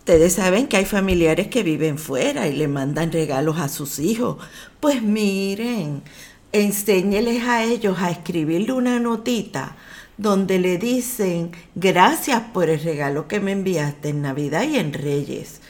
Ustedes 0.07 0.35
saben 0.35 0.69
que 0.69 0.77
hay 0.77 0.85
familiares 0.85 1.49
que 1.49 1.64
viven 1.64 1.99
fuera 1.99 2.47
y 2.47 2.53
le 2.53 2.69
mandan 2.69 3.11
regalos 3.11 3.59
a 3.59 3.69
sus 3.69 3.99
hijos. 3.99 4.37
Pues 4.79 5.03
miren, 5.03 6.05
enséñeles 6.53 7.42
a 7.42 7.64
ellos 7.64 7.99
a 7.99 8.12
escribirle 8.12 8.73
una 8.73 9.01
notita 9.01 9.75
donde 10.16 10.61
le 10.61 10.79
dicen 10.79 11.51
gracias 11.75 12.40
por 12.55 12.71
el 12.71 12.79
regalo 12.85 13.27
que 13.27 13.40
me 13.40 13.51
enviaste 13.51 14.11
en 14.11 14.23
Navidad 14.23 14.62
y 14.62 14.79
en 14.79 14.92
Reyes. 14.92 15.61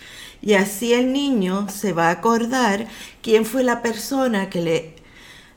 Y 0.42 0.52
así 0.52 0.92
el 0.92 1.14
niño 1.14 1.70
se 1.70 1.94
va 1.94 2.08
a 2.08 2.10
acordar 2.10 2.88
quién 3.22 3.46
fue 3.46 3.62
la 3.62 3.80
persona 3.80 4.50
que 4.50 4.60
le 4.60 4.96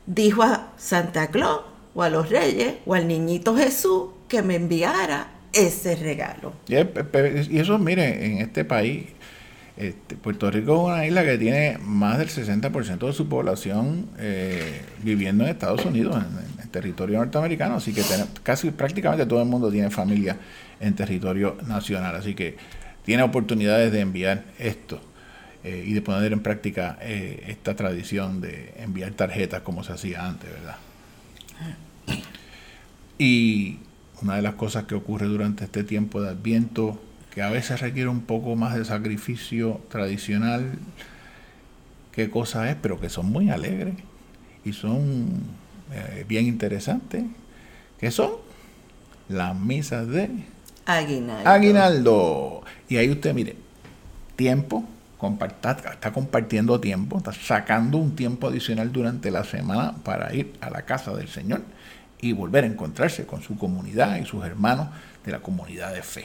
dijo 0.06 0.42
a 0.42 0.72
Santa 0.78 1.26
Claus 1.26 1.64
o 1.94 2.02
a 2.02 2.08
los 2.08 2.30
Reyes 2.30 2.76
o 2.86 2.94
al 2.94 3.08
niñito 3.08 3.54
Jesús 3.54 4.04
que 4.26 4.40
me 4.40 4.54
enviara 4.54 5.39
ese 5.52 5.96
regalo. 5.96 6.52
Y 6.68 7.58
eso, 7.58 7.78
mire, 7.78 8.26
en 8.26 8.38
este 8.38 8.64
país, 8.64 9.06
este, 9.76 10.16
Puerto 10.16 10.50
Rico 10.50 10.74
es 10.74 10.94
una 10.94 11.06
isla 11.06 11.24
que 11.24 11.38
tiene 11.38 11.78
más 11.78 12.18
del 12.18 12.28
60% 12.28 13.06
de 13.06 13.12
su 13.12 13.28
población 13.28 14.10
eh, 14.18 14.82
viviendo 15.02 15.44
en 15.44 15.50
Estados 15.50 15.84
Unidos, 15.84 16.22
en, 16.62 16.70
territorio 16.70 17.18
norteamericano, 17.18 17.74
así 17.74 17.92
que 17.92 18.04
casi 18.44 18.70
prácticamente 18.70 19.26
todo 19.26 19.42
el 19.42 19.48
mundo 19.48 19.72
tiene 19.72 19.90
familia 19.90 20.36
en 20.78 20.94
territorio 20.94 21.56
nacional, 21.66 22.14
así 22.14 22.34
que 22.34 22.56
tiene 23.04 23.24
oportunidades 23.24 23.90
de 23.90 24.00
enviar 24.00 24.44
esto. 24.56 25.00
Eh, 25.62 25.84
y 25.86 25.92
de 25.92 26.00
poner 26.00 26.32
en 26.32 26.40
práctica 26.40 26.96
eh, 27.02 27.44
esta 27.48 27.76
tradición 27.76 28.40
de 28.40 28.72
enviar 28.78 29.10
tarjetas 29.12 29.60
como 29.60 29.84
se 29.84 29.92
hacía 29.92 30.24
antes, 30.24 30.50
¿verdad? 30.50 30.76
Y 33.18 33.80
una 34.22 34.36
de 34.36 34.42
las 34.42 34.54
cosas 34.54 34.84
que 34.84 34.94
ocurre 34.94 35.26
durante 35.26 35.64
este 35.64 35.84
tiempo 35.84 36.20
de 36.20 36.30
Adviento, 36.30 37.00
que 37.34 37.42
a 37.42 37.50
veces 37.50 37.80
requiere 37.80 38.08
un 38.08 38.22
poco 38.22 38.56
más 38.56 38.76
de 38.76 38.84
sacrificio 38.84 39.80
tradicional, 39.88 40.72
qué 42.12 42.30
cosa 42.30 42.70
es, 42.70 42.76
pero 42.80 43.00
que 43.00 43.08
son 43.08 43.26
muy 43.30 43.50
alegres 43.50 43.94
y 44.64 44.72
son 44.72 45.42
eh, 45.92 46.24
bien 46.28 46.46
interesantes, 46.46 47.24
que 47.98 48.10
son 48.10 48.32
las 49.28 49.58
misas 49.58 50.08
de 50.08 50.30
Aguinaldo. 50.86 51.48
Aguinaldo. 51.48 52.62
Y 52.88 52.96
ahí 52.96 53.10
usted, 53.10 53.32
mire, 53.32 53.56
tiempo, 54.36 54.84
está 55.22 56.12
compartiendo 56.12 56.80
tiempo, 56.80 57.18
está 57.18 57.32
sacando 57.32 57.98
un 57.98 58.16
tiempo 58.16 58.48
adicional 58.48 58.90
durante 58.90 59.30
la 59.30 59.44
semana 59.44 59.94
para 60.02 60.34
ir 60.34 60.54
a 60.60 60.70
la 60.70 60.82
casa 60.82 61.14
del 61.14 61.28
Señor 61.28 61.62
y 62.20 62.32
volver 62.32 62.64
a 62.64 62.66
encontrarse 62.66 63.26
con 63.26 63.42
su 63.42 63.56
comunidad 63.56 64.18
y 64.18 64.26
sus 64.26 64.44
hermanos 64.44 64.88
de 65.24 65.32
la 65.32 65.40
comunidad 65.40 65.92
de 65.94 66.02
fe. 66.02 66.24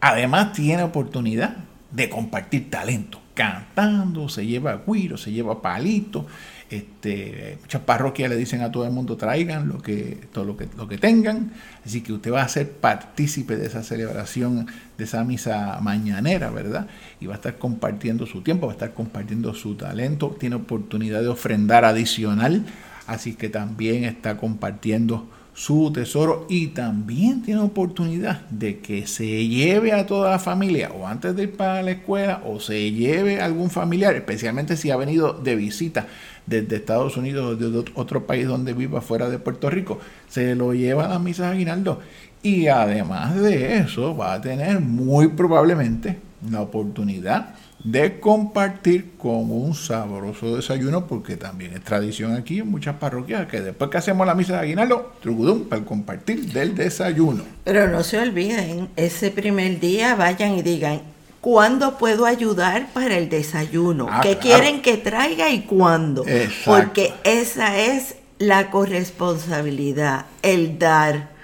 Además 0.00 0.52
tiene 0.52 0.82
oportunidad 0.82 1.56
de 1.90 2.10
compartir 2.10 2.68
talento, 2.70 3.20
cantando, 3.34 4.28
se 4.28 4.46
lleva 4.46 4.82
guiro, 4.86 5.16
se 5.16 5.32
lleva 5.32 5.62
palito. 5.62 6.26
Este, 6.68 7.58
muchas 7.60 7.82
parroquias 7.82 8.28
le 8.28 8.36
dicen 8.36 8.60
a 8.60 8.72
todo 8.72 8.84
el 8.84 8.90
mundo 8.90 9.16
traigan 9.16 9.68
lo 9.68 9.80
que, 9.80 10.18
todo 10.32 10.44
lo 10.44 10.56
que, 10.56 10.68
lo 10.76 10.88
que 10.88 10.98
tengan. 10.98 11.52
Así 11.84 12.02
que 12.02 12.12
usted 12.12 12.32
va 12.32 12.42
a 12.42 12.48
ser 12.48 12.70
partícipe 12.72 13.56
de 13.56 13.66
esa 13.66 13.82
celebración, 13.82 14.66
de 14.98 15.04
esa 15.04 15.24
misa 15.24 15.78
mañanera, 15.80 16.50
¿verdad? 16.50 16.88
Y 17.20 17.26
va 17.26 17.34
a 17.34 17.36
estar 17.36 17.56
compartiendo 17.56 18.26
su 18.26 18.42
tiempo, 18.42 18.66
va 18.66 18.72
a 18.72 18.76
estar 18.76 18.92
compartiendo 18.94 19.54
su 19.54 19.76
talento, 19.76 20.36
tiene 20.38 20.56
oportunidad 20.56 21.22
de 21.22 21.28
ofrendar 21.28 21.84
adicional 21.84 22.64
así 23.06 23.34
que 23.34 23.48
también 23.48 24.04
está 24.04 24.36
compartiendo 24.36 25.28
su 25.56 25.90
tesoro 25.90 26.46
y 26.50 26.68
también 26.68 27.40
tiene 27.40 27.62
oportunidad 27.62 28.42
de 28.50 28.80
que 28.80 29.06
se 29.06 29.48
lleve 29.48 29.94
a 29.94 30.04
toda 30.04 30.30
la 30.30 30.38
familia 30.38 30.90
o 30.90 31.06
antes 31.06 31.34
de 31.34 31.44
ir 31.44 31.56
para 31.56 31.82
la 31.82 31.92
escuela 31.92 32.42
o 32.44 32.60
se 32.60 32.92
lleve 32.92 33.40
a 33.40 33.46
algún 33.46 33.70
familiar, 33.70 34.14
especialmente 34.14 34.76
si 34.76 34.90
ha 34.90 34.98
venido 34.98 35.32
de 35.32 35.56
visita 35.56 36.08
desde 36.44 36.76
Estados 36.76 37.16
Unidos 37.16 37.54
o 37.54 37.56
de 37.56 37.84
otro 37.94 38.26
país 38.26 38.46
donde 38.46 38.74
viva 38.74 39.00
fuera 39.00 39.30
de 39.30 39.38
Puerto 39.38 39.70
Rico, 39.70 39.98
se 40.28 40.54
lo 40.54 40.74
lleva 40.74 41.06
a 41.06 41.08
las 41.08 41.20
misas 41.22 41.52
aguinaldo. 41.52 42.00
Y 42.42 42.68
además 42.68 43.34
de 43.36 43.78
eso 43.78 44.14
va 44.14 44.34
a 44.34 44.40
tener 44.42 44.80
muy 44.80 45.28
probablemente 45.28 46.18
la 46.50 46.60
oportunidad 46.60 47.54
de 47.86 48.18
compartir 48.18 49.12
con 49.16 49.48
un 49.48 49.72
sabroso 49.72 50.56
desayuno, 50.56 51.06
porque 51.06 51.36
también 51.36 51.72
es 51.72 51.84
tradición 51.84 52.34
aquí 52.34 52.58
en 52.58 52.68
muchas 52.68 52.96
parroquias 52.96 53.46
que 53.46 53.60
después 53.60 53.90
que 53.90 53.98
hacemos 53.98 54.26
la 54.26 54.34
misa 54.34 54.54
de 54.54 54.58
aguinaldo, 54.58 55.12
trugudum, 55.22 55.66
para 55.66 55.84
compartir 55.84 56.52
del 56.52 56.74
desayuno. 56.74 57.44
Pero 57.62 57.86
no 57.86 58.02
se 58.02 58.18
olviden, 58.18 58.88
ese 58.96 59.30
primer 59.30 59.78
día 59.78 60.16
vayan 60.16 60.56
y 60.56 60.62
digan, 60.62 61.00
¿cuándo 61.40 61.96
puedo 61.96 62.26
ayudar 62.26 62.88
para 62.92 63.16
el 63.16 63.28
desayuno? 63.28 64.08
Ah, 64.10 64.20
¿Qué 64.20 64.38
quieren 64.38 64.82
que 64.82 64.96
traiga 64.96 65.48
y 65.50 65.60
cuándo? 65.60 66.24
Porque 66.64 67.14
esa 67.22 67.78
es 67.78 68.16
la 68.40 68.68
corresponsabilidad, 68.70 70.26
el 70.42 70.80
dar. 70.80 71.35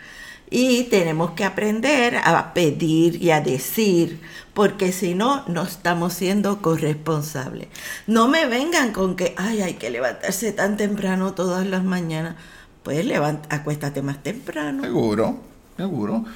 Y 0.54 0.84
tenemos 0.84 1.30
que 1.30 1.44
aprender 1.44 2.18
a 2.22 2.52
pedir 2.52 3.22
y 3.22 3.30
a 3.30 3.40
decir 3.40 4.20
porque 4.52 4.92
si 4.92 5.14
no, 5.14 5.48
no 5.48 5.62
estamos 5.62 6.12
siendo 6.12 6.60
corresponsables. 6.60 7.68
No 8.06 8.28
me 8.28 8.44
vengan 8.44 8.92
con 8.92 9.16
que, 9.16 9.34
ay, 9.38 9.62
hay 9.62 9.74
que 9.74 9.88
levantarse 9.88 10.52
tan 10.52 10.76
temprano 10.76 11.32
todas 11.32 11.66
las 11.66 11.84
mañanas. 11.84 12.36
Pues 12.82 13.02
levanta, 13.06 13.54
acuéstate 13.54 14.02
más 14.02 14.22
temprano. 14.22 14.82
Seguro, 14.82 15.40
seguro. 15.78 16.26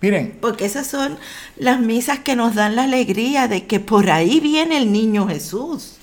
Miren. 0.00 0.38
Porque 0.40 0.64
esas 0.64 0.88
son 0.88 1.16
las 1.56 1.78
misas 1.78 2.18
que 2.18 2.34
nos 2.34 2.56
dan 2.56 2.74
la 2.74 2.84
alegría 2.84 3.46
de 3.46 3.66
que 3.66 3.78
por 3.78 4.10
ahí 4.10 4.40
viene 4.40 4.78
el 4.78 4.90
niño 4.90 5.28
Jesús. 5.28 5.96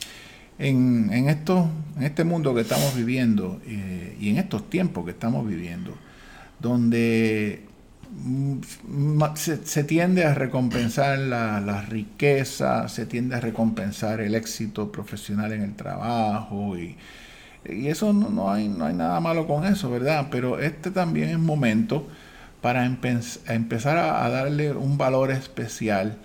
En, 0.58 1.12
en, 1.12 1.28
esto, 1.28 1.68
en 1.98 2.04
este 2.04 2.24
mundo 2.24 2.56
que 2.56 2.62
estamos 2.62 2.96
viviendo 2.96 3.60
eh, 3.66 4.16
y 4.22 4.30
en 4.30 4.38
estos 4.38 4.70
tiempos 4.70 5.04
que 5.04 5.12
estamos 5.12 5.46
viviendo, 5.46 5.94
donde 6.60 7.66
mm, 8.24 8.58
se, 9.36 9.84
tiende 9.84 10.26
a 10.26 10.34
recompensar 10.34 11.20
la, 11.20 11.82
riqueza, 11.82 12.88
se 12.90 13.06
tiende 13.06 13.36
a 13.36 13.40
recompensar 13.40 14.22
el 14.22 14.36
éxito 14.36 14.92
profesional 14.92 15.54
en 15.54 15.62
el 15.62 15.76
trabajo 15.76 16.78
y, 16.78 16.98
eso 17.66 18.14
no, 18.14 18.50
hay, 18.50 18.70
no 18.70 18.86
hay 18.86 18.94
nada 18.94 19.20
malo 19.20 19.46
con 19.46 19.66
eso, 19.66 19.92
¿verdad? 19.92 20.28
Pero 20.32 20.58
este 20.58 20.90
también 20.90 21.30
es 21.30 21.40
momento 21.40 22.08
para 22.62 22.86
empezar 22.86 23.98
a, 23.98 24.30
darle 24.30 24.72
un 24.72 24.98
valor 24.98 25.32
especial 25.32 26.18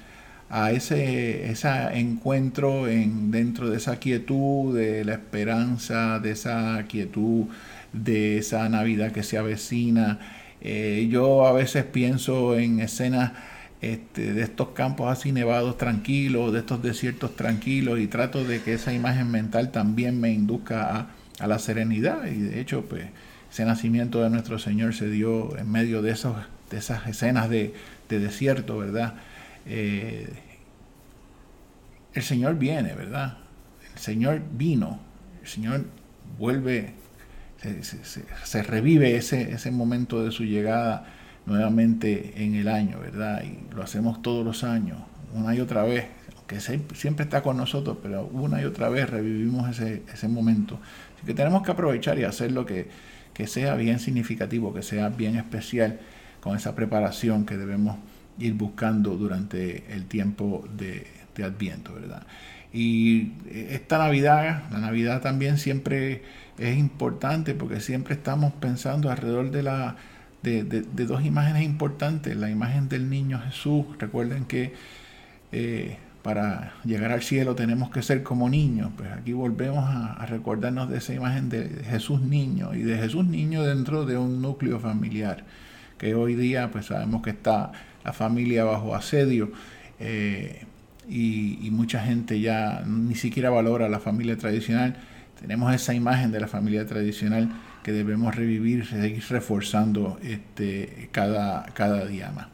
a 0.52 0.70
ese, 0.70 1.50
ese 1.50 1.68
encuentro 1.94 2.86
en, 2.86 3.32
dentro 3.32 3.68
de 3.70 3.78
esa 3.78 3.96
quietud, 3.96 4.76
de 4.76 5.04
la 5.04 5.14
esperanza, 5.14 6.20
de 6.20 6.30
esa 6.30 6.84
quietud, 6.88 7.46
de 7.92 8.38
esa 8.38 8.68
Navidad 8.68 9.10
que 9.10 9.24
se 9.24 9.38
avecina 9.38 10.20
eh, 10.64 11.08
yo 11.10 11.44
a 11.46 11.52
veces 11.52 11.84
pienso 11.84 12.56
en 12.56 12.78
escenas 12.78 13.32
este, 13.80 14.32
de 14.32 14.42
estos 14.42 14.68
campos 14.70 15.10
así 15.10 15.32
nevados 15.32 15.76
tranquilos, 15.76 16.52
de 16.52 16.60
estos 16.60 16.80
desiertos 16.82 17.34
tranquilos 17.34 17.98
y 17.98 18.06
trato 18.06 18.44
de 18.44 18.62
que 18.62 18.74
esa 18.74 18.92
imagen 18.92 19.28
mental 19.28 19.72
también 19.72 20.20
me 20.20 20.30
induzca 20.30 21.08
a, 21.40 21.46
la 21.48 21.58
serenidad 21.58 22.26
y 22.26 22.38
de 22.38 22.60
hecho 22.60 22.82
pues 22.82 23.06
ese 23.50 23.64
nacimiento 23.64 24.22
de 24.22 24.30
nuestro 24.30 24.60
Señor 24.60 24.94
se 24.94 25.10
dio 25.10 25.58
en 25.58 25.68
medio 25.68 26.00
de, 26.00 26.12
esos, 26.12 26.36
de 26.70 26.78
esas 26.78 27.08
escenas 27.08 27.50
de, 27.50 27.74
desierto, 28.08 28.76
¿verdad? 28.76 29.14
Eh, 29.66 30.28
el 32.14 32.22
Señor 32.22 32.58
viene, 32.58 32.94
¿verdad? 32.94 33.38
El 33.94 33.98
Señor 33.98 34.42
vino, 34.52 35.00
el 35.42 35.48
Señor 35.48 35.84
vuelve 36.38 36.94
se, 38.44 38.62
revive 38.62 39.16
ese, 39.16 39.52
ese 39.52 39.70
momento 39.70 40.24
de 40.24 40.32
su 40.32 40.44
llegada 40.44 41.06
nuevamente 41.46 42.32
en 42.44 42.54
el 42.54 42.68
año, 42.68 42.98
¿verdad? 43.00 43.42
Y 43.44 43.74
lo 43.74 43.82
hacemos 43.82 44.22
todos 44.22 44.44
los 44.44 44.64
años, 44.64 44.98
una 45.32 45.54
y 45.54 45.60
otra 45.60 45.82
vez, 45.84 46.06
que 46.46 46.60
siempre 46.60 47.24
está 47.24 47.42
con 47.42 47.56
nosotros, 47.56 47.98
pero 48.02 48.26
una 48.26 48.60
y 48.60 48.64
otra 48.64 48.88
vez 48.88 49.08
revivimos 49.08 49.70
ese, 49.70 50.02
ese 50.12 50.28
momento. 50.28 50.78
Así 51.16 51.26
que 51.26 51.34
tenemos 51.34 51.62
que 51.62 51.70
aprovechar 51.70 52.18
y 52.18 52.24
hacer 52.24 52.52
lo 52.52 52.66
que, 52.66 52.88
que 53.32 53.46
sea 53.46 53.74
bien 53.74 54.00
significativo, 54.00 54.74
que 54.74 54.82
sea 54.82 55.08
bien 55.08 55.36
especial 55.36 56.00
con 56.40 56.56
esa 56.56 56.74
preparación 56.74 57.46
que 57.46 57.56
debemos 57.56 57.96
ir 58.38 58.54
buscando 58.54 59.16
durante 59.16 59.92
el 59.92 60.06
tiempo 60.06 60.64
de, 60.76 61.06
Adviento, 61.42 61.94
¿verdad? 61.94 62.26
Y 62.74 63.32
esta 63.50 63.98
Navidad, 63.98 64.64
la 64.70 64.78
Navidad 64.78 65.22
también 65.22 65.56
siempre 65.56 66.22
es 66.58 66.76
importante 66.76 67.54
porque 67.54 67.80
siempre 67.80 68.14
estamos 68.14 68.52
pensando 68.52 69.10
alrededor 69.10 69.50
de, 69.50 69.62
la, 69.62 69.96
de, 70.42 70.82
dos 71.06 71.24
imágenes 71.24 71.64
importantes. 71.64 72.36
La 72.36 72.50
imagen 72.50 72.88
del 72.88 73.08
niño 73.08 73.40
Jesús, 73.40 73.86
recuerden 73.98 74.44
que 74.44 74.74
eh, 75.52 75.96
para 76.22 76.74
llegar 76.84 77.10
al 77.12 77.22
cielo 77.22 77.54
tenemos 77.54 77.90
que 77.90 78.02
ser 78.02 78.22
como 78.22 78.48
niños. 78.48 78.90
Pues 78.96 79.10
aquí 79.12 79.32
volvemos 79.32 79.84
a, 79.86 80.24
recordarnos 80.26 80.88
de 80.88 80.98
esa 80.98 81.14
imagen 81.14 81.48
de 81.48 81.82
Jesús 81.84 82.20
niño 82.20 82.74
y 82.74 82.82
de 82.82 82.96
Jesús 82.96 83.26
niño 83.26 83.62
dentro 83.64 84.06
de 84.06 84.16
un 84.16 84.40
núcleo 84.40 84.78
familiar, 84.78 85.44
que 85.98 86.14
hoy 86.14 86.34
día 86.34 86.70
pues 86.70 86.86
sabemos 86.86 87.22
que 87.22 87.30
está 87.30 87.72
la 88.04 88.12
familia 88.12 88.64
bajo 88.64 88.94
asedio. 88.94 89.52
Eh, 90.00 90.64
y, 91.08 91.58
y, 91.66 91.70
mucha 91.70 92.00
gente 92.00 92.40
ya 92.40 92.84
ni 92.86 93.16
siquiera 93.16 93.50
valora 93.50 93.88
la 93.88 93.98
familia 93.98 94.38
tradicional 94.38 94.96
tenemos 95.42 95.74
esa 95.74 95.92
imagen 95.92 96.30
de 96.30 96.38
la 96.38 96.46
familia 96.46 96.86
tradicional 96.86 97.48
que 97.82 97.90
debemos 97.90 98.34
revivir, 98.36 98.86
seguir 98.86 99.24
reforzando 99.28 100.18
este, 100.22 101.08
cada, 101.10 101.64
cada 101.74 102.06
día 102.06 102.30
más. 102.30 102.46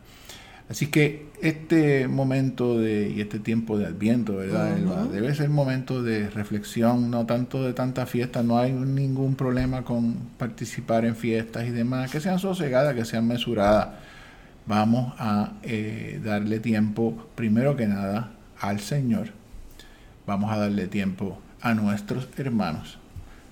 Así 0.71 0.87
que 0.87 1.27
este 1.43 2.09
momento 2.09 2.79
de, 2.79 3.11
y 3.11 3.21
este 3.21 3.41
tiempo 3.41 3.79
de 3.79 3.87
Adviento, 3.87 4.37
¿verdad? 4.37 4.77
Debe 5.13 5.35
ser 5.35 5.51
momento 5.51 6.03
de 6.03 6.31
reflexión, 6.31 7.11
no 7.11 7.27
tanto 7.27 7.63
de 7.63 7.75
tanta 7.75 8.07
fiesta, 8.07 8.43
no 8.43 8.59
hay 8.59 8.73
ningún 8.73 9.35
problema 9.35 9.85
con 9.85 10.15
participar 10.39 11.05
en 11.05 11.15
fiestas 11.15 11.67
y 11.67 11.71
demás, 11.71 12.11
que 12.11 12.21
sean 12.21 12.39
sosegadas, 12.39 12.95
que 12.95 13.05
sean 13.05 13.27
mesuradas. 13.27 13.89
Vamos 14.69 15.15
a 15.19 15.55
eh, 15.63 16.21
darle 16.23 16.61
tiempo, 16.61 17.27
primero 17.35 17.75
que 17.75 17.87
nada, 17.87 18.33
al 18.61 18.81
Señor. 18.81 19.29
Vamos 20.27 20.53
a 20.53 20.59
darle 20.59 20.89
tiempo 20.89 21.41
a 21.63 21.73
nuestros 21.73 22.29
hermanos. 22.37 22.99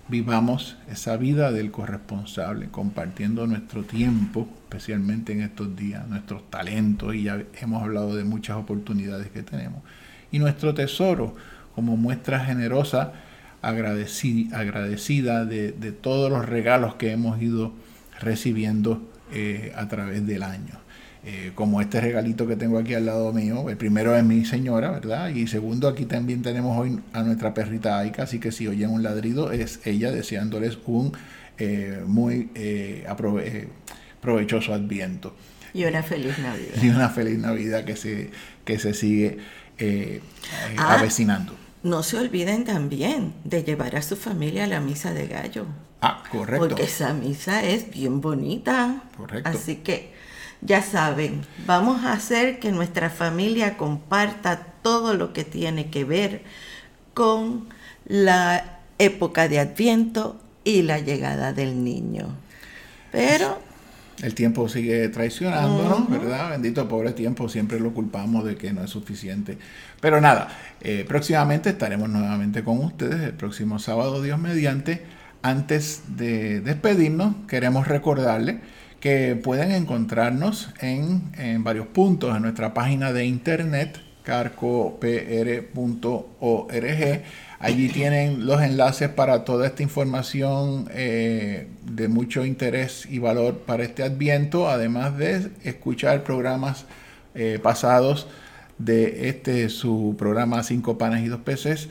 Vivamos 0.08 0.76
esa 0.90 1.16
vida 1.16 1.52
del 1.52 1.70
corresponsable, 1.70 2.68
compartiendo 2.68 3.46
nuestro 3.46 3.82
tiempo, 3.84 4.46
especialmente 4.64 5.32
en 5.32 5.40
estos 5.40 5.74
días, 5.74 6.06
nuestros 6.06 6.50
talentos, 6.50 7.14
y 7.14 7.22
ya 7.22 7.42
hemos 7.62 7.82
hablado 7.82 8.14
de 8.14 8.24
muchas 8.24 8.58
oportunidades 8.58 9.28
que 9.30 9.42
tenemos, 9.42 9.82
y 10.30 10.38
nuestro 10.38 10.74
tesoro 10.74 11.34
como 11.74 11.96
muestra 11.96 12.40
generosa, 12.40 13.14
agradecida, 13.62 15.46
de, 15.46 15.92
todos 15.92 16.30
los 16.30 16.44
regalos 16.44 16.96
que 16.96 17.10
hemos 17.10 17.40
ido 17.40 17.72
recibiendo 18.20 19.00
eh, 19.32 19.72
a 19.76 19.88
través 19.88 20.26
del 20.26 20.42
año. 20.42 20.85
Eh, 21.28 21.50
como 21.56 21.80
este 21.80 22.00
regalito 22.00 22.46
que 22.46 22.54
tengo 22.54 22.78
aquí 22.78 22.94
al 22.94 23.04
lado 23.04 23.32
mío. 23.32 23.68
El 23.68 23.76
primero 23.76 24.16
es 24.16 24.22
mi 24.22 24.44
señora, 24.44 24.92
¿verdad? 24.92 25.30
Y 25.30 25.48
segundo, 25.48 25.88
aquí 25.88 26.04
también 26.04 26.40
tenemos 26.40 26.78
hoy 26.78 27.00
a 27.12 27.24
nuestra 27.24 27.52
perrita 27.52 27.98
Aika, 27.98 28.22
así 28.22 28.38
que 28.38 28.52
si 28.52 28.68
oyen 28.68 28.90
un 28.90 29.02
ladrido, 29.02 29.50
es 29.50 29.80
ella 29.84 30.12
deseándoles 30.12 30.78
un 30.86 31.10
eh, 31.58 32.00
muy 32.06 32.50
eh, 32.54 33.08
provechoso 34.20 34.72
adviento. 34.72 35.34
Y 35.74 35.84
una 35.84 36.04
feliz 36.04 36.38
Navidad. 36.38 36.80
Y 36.80 36.90
una 36.90 37.08
feliz 37.08 37.38
Navidad 37.40 37.84
que 37.84 37.96
se, 37.96 38.30
que 38.64 38.78
se 38.78 38.94
sigue 38.94 39.38
ah, 40.78 40.94
avecinando. 40.94 41.56
No 41.82 42.04
se 42.04 42.18
olviden 42.18 42.62
también 42.62 43.34
de 43.42 43.64
llevar 43.64 43.96
a 43.96 44.02
su 44.02 44.14
familia 44.14 44.62
a 44.62 44.66
la 44.68 44.78
misa 44.78 45.12
de 45.12 45.26
gallo. 45.26 45.66
Ah, 46.00 46.22
correcto. 46.30 46.68
Porque 46.68 46.84
esa 46.84 47.12
misa 47.14 47.64
es 47.64 47.90
bien 47.90 48.20
bonita. 48.20 49.02
Correcto. 49.16 49.50
Así 49.50 49.76
que 49.78 50.14
ya 50.60 50.82
saben, 50.82 51.42
vamos 51.66 52.04
a 52.04 52.12
hacer 52.12 52.58
que 52.58 52.72
nuestra 52.72 53.10
familia 53.10 53.76
comparta 53.76 54.66
todo 54.82 55.14
lo 55.14 55.32
que 55.32 55.44
tiene 55.44 55.90
que 55.90 56.04
ver 56.04 56.42
con 57.14 57.68
la 58.06 58.78
época 58.98 59.48
de 59.48 59.58
Adviento 59.58 60.40
y 60.64 60.82
la 60.82 60.98
llegada 60.98 61.52
del 61.52 61.84
niño. 61.84 62.28
Pero... 63.12 63.60
El 64.22 64.34
tiempo 64.34 64.66
sigue 64.68 65.08
traicionándonos, 65.10 66.08
¿verdad? 66.08 66.50
Bendito 66.50 66.88
pobre 66.88 67.12
tiempo, 67.12 67.50
siempre 67.50 67.78
lo 67.78 67.92
culpamos 67.92 68.46
de 68.46 68.56
que 68.56 68.72
no 68.72 68.82
es 68.82 68.88
suficiente. 68.88 69.58
Pero 70.00 70.22
nada, 70.22 70.48
eh, 70.80 71.04
próximamente 71.06 71.68
estaremos 71.68 72.08
nuevamente 72.08 72.64
con 72.64 72.82
ustedes, 72.82 73.20
el 73.20 73.34
próximo 73.34 73.78
sábado, 73.78 74.22
Dios 74.22 74.38
mediante. 74.38 75.04
Antes 75.42 76.02
de 76.16 76.60
despedirnos, 76.60 77.34
queremos 77.46 77.86
recordarles 77.86 78.56
que 79.06 79.36
pueden 79.36 79.70
encontrarnos 79.70 80.70
en, 80.80 81.62
varios 81.62 81.86
puntos 81.86 82.34
en 82.34 82.42
nuestra 82.42 82.74
página 82.74 83.12
de 83.12 83.24
internet 83.24 84.00
carcopr.org. 84.24 85.04
Allí 87.60 87.88
tienen 87.88 88.46
los 88.46 88.60
enlaces 88.60 89.08
para 89.08 89.44
toda 89.44 89.68
esta 89.68 89.84
información 89.84 90.88
eh, 90.90 91.68
de 91.84 92.08
mucho 92.08 92.44
interés 92.44 93.06
y 93.08 93.20
valor 93.20 93.58
para 93.58 93.84
este 93.84 94.02
adviento, 94.02 94.68
además 94.68 95.16
de 95.16 95.52
escuchar 95.62 96.24
programas 96.24 96.86
eh, 97.36 97.60
pasados 97.62 98.26
de 98.78 99.28
este 99.28 99.68
su 99.68 100.16
programa 100.18 100.64
Cinco 100.64 100.98
panes 100.98 101.24
y 101.24 101.28
dos 101.28 101.42
peces 101.42 101.88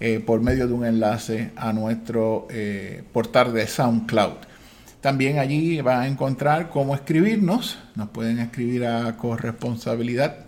eh, 0.00 0.20
por 0.20 0.42
medio 0.42 0.68
de 0.68 0.74
un 0.74 0.84
enlace 0.84 1.50
a 1.56 1.72
nuestro 1.72 2.46
portal 3.14 3.54
de 3.54 3.66
SoundCloud. 3.66 4.57
También 5.00 5.38
allí 5.38 5.80
van 5.80 6.00
a 6.00 6.06
encontrar 6.06 6.70
cómo 6.70 6.94
escribirnos. 6.94 7.78
Nos 7.94 8.08
pueden 8.08 8.38
escribir 8.40 8.84
a 8.86 9.16
corresponsabilidad 9.16 10.46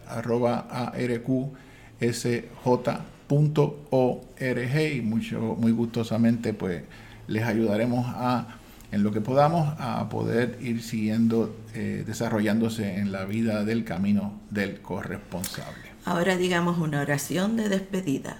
y 4.97 5.01
mucho, 5.03 5.57
muy 5.59 5.71
gustosamente 5.71 6.53
pues 6.53 6.83
les 7.29 7.45
ayudaremos 7.45 8.07
a 8.09 8.57
en 8.93 9.05
lo 9.05 9.13
que 9.13 9.21
podamos 9.21 9.73
a 9.79 10.09
poder 10.09 10.59
ir 10.61 10.83
siguiendo 10.83 11.55
eh, 11.75 12.03
desarrollándose 12.05 12.97
en 12.97 13.13
la 13.13 13.25
vida 13.25 13.65
del 13.65 13.85
camino 13.85 14.41
del 14.51 14.81
corresponsable. 14.81 15.91
Ahora 16.05 16.37
digamos 16.37 16.79
una 16.79 17.01
oración 17.01 17.57
de 17.57 17.69
despedida. 17.69 18.39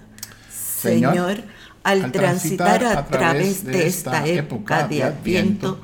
Señor, 0.49 1.37
al, 1.83 2.11
transitar, 2.11 2.83
a 2.83 3.05
través 3.05 3.63
de 3.63 3.87
esta 3.87 4.27
época 4.27 4.87
de 4.87 5.03
Adviento, 5.03 5.79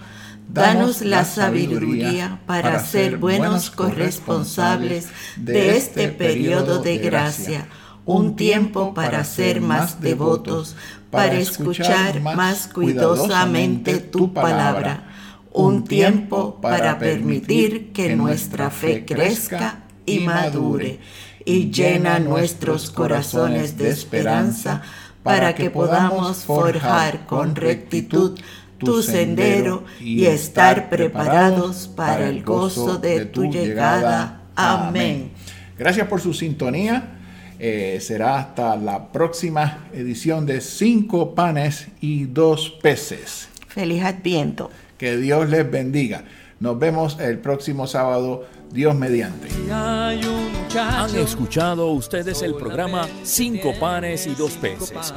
Danos 0.48 1.02
la 1.02 1.26
sabiduría 1.26 2.40
para 2.46 2.80
ser 2.80 3.18
buenos 3.18 3.70
corresponsables 3.70 5.10
de 5.36 5.76
este 5.76 6.08
periodo 6.08 6.82
de 6.82 6.98
gracia, 6.98 7.68
un 8.06 8.38
tiempo 8.38 8.94
para 8.94 9.26
ser 9.26 9.60
más 9.60 10.00
devotos, 10.00 10.76
para 11.12 11.34
escuchar 11.34 12.22
más 12.22 12.68
cuidadosamente 12.68 14.00
tu 14.00 14.34
palabra, 14.34 15.04
un 15.52 15.84
tiempo 15.84 16.62
para 16.62 16.98
permitir 16.98 17.92
que 17.92 18.16
nuestra 18.16 18.70
fe 18.70 19.06
crezca 19.06 19.84
y 20.06 20.20
madure 20.20 21.00
y 21.44 21.72
llena 21.72 22.20
nuestros 22.20 22.90
corazones 22.90 23.78
de 23.78 23.90
esperanza 23.90 24.82
para 25.24 25.56
que 25.56 25.70
podamos 25.70 26.46
forjar 26.46 27.26
con 27.26 27.56
rectitud 27.56 28.40
tu 28.78 29.02
sendero 29.02 29.84
y 30.00 30.26
estar 30.26 30.90
preparados 30.90 31.88
para 31.88 32.30
el 32.30 32.44
gozo 32.44 32.98
de 32.98 33.26
tu 33.26 33.52
llegada. 33.52 34.44
Amén. 34.56 35.32
Gracias 35.78 36.08
por 36.08 36.22
su 36.22 36.34
sintonía. 36.34 37.14
Eh, 37.60 37.98
será 38.02 38.38
hasta 38.38 38.76
la 38.76 39.12
próxima 39.12 39.88
edición 39.94 40.46
de 40.46 40.62
Cinco 40.62 41.34
Panes 41.34 41.88
y 42.02 42.26
Dos 42.26 42.70
Peces. 42.82 43.50
Feliz 43.68 44.04
Adviento. 44.04 44.70
Que 44.98 45.18
Dios 45.18 45.50
les 45.50 45.70
bendiga. 45.70 46.24
Nos 46.60 46.78
vemos 46.80 47.18
el 47.20 47.40
próximo 47.40 47.86
sábado, 47.86 48.46
Dios 48.72 48.96
mediante. 48.96 49.48
Han 49.72 51.16
escuchado 51.16 51.92
ustedes 51.92 52.42
el 52.42 52.56
programa 52.56 53.08
Cinco 53.24 53.74
Panes 53.80 54.26
y 54.28 54.36
Dos 54.36 54.54
Peces 54.54 55.14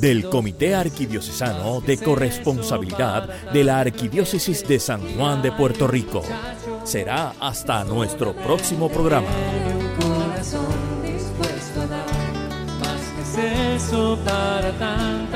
del 0.00 0.28
Comité 0.28 0.74
Arquidiocesano 0.74 1.80
de 1.80 1.98
Corresponsabilidad 1.98 3.28
de 3.52 3.64
la 3.64 3.80
Arquidiócesis 3.80 4.66
de 4.66 4.78
San 4.78 5.00
Juan 5.16 5.42
de 5.42 5.52
Puerto 5.52 5.86
Rico. 5.86 6.22
Será 6.84 7.34
hasta 7.40 7.84
nuestro 7.84 8.34
próximo 8.34 8.88
programa. 8.88 9.28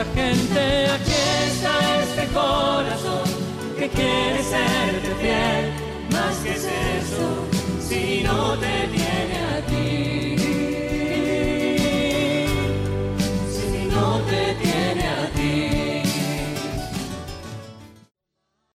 Aquí 0.00 1.12
está 1.46 2.02
este 2.02 2.26
corazón 2.32 3.28
que 3.78 3.88
quiere 3.88 4.42
fiel. 5.20 5.72
Más 6.10 6.36
que 6.38 6.50
es 6.50 6.64
eso, 6.64 7.46
si 7.88 8.22
no 8.22 8.58
te 8.58 8.88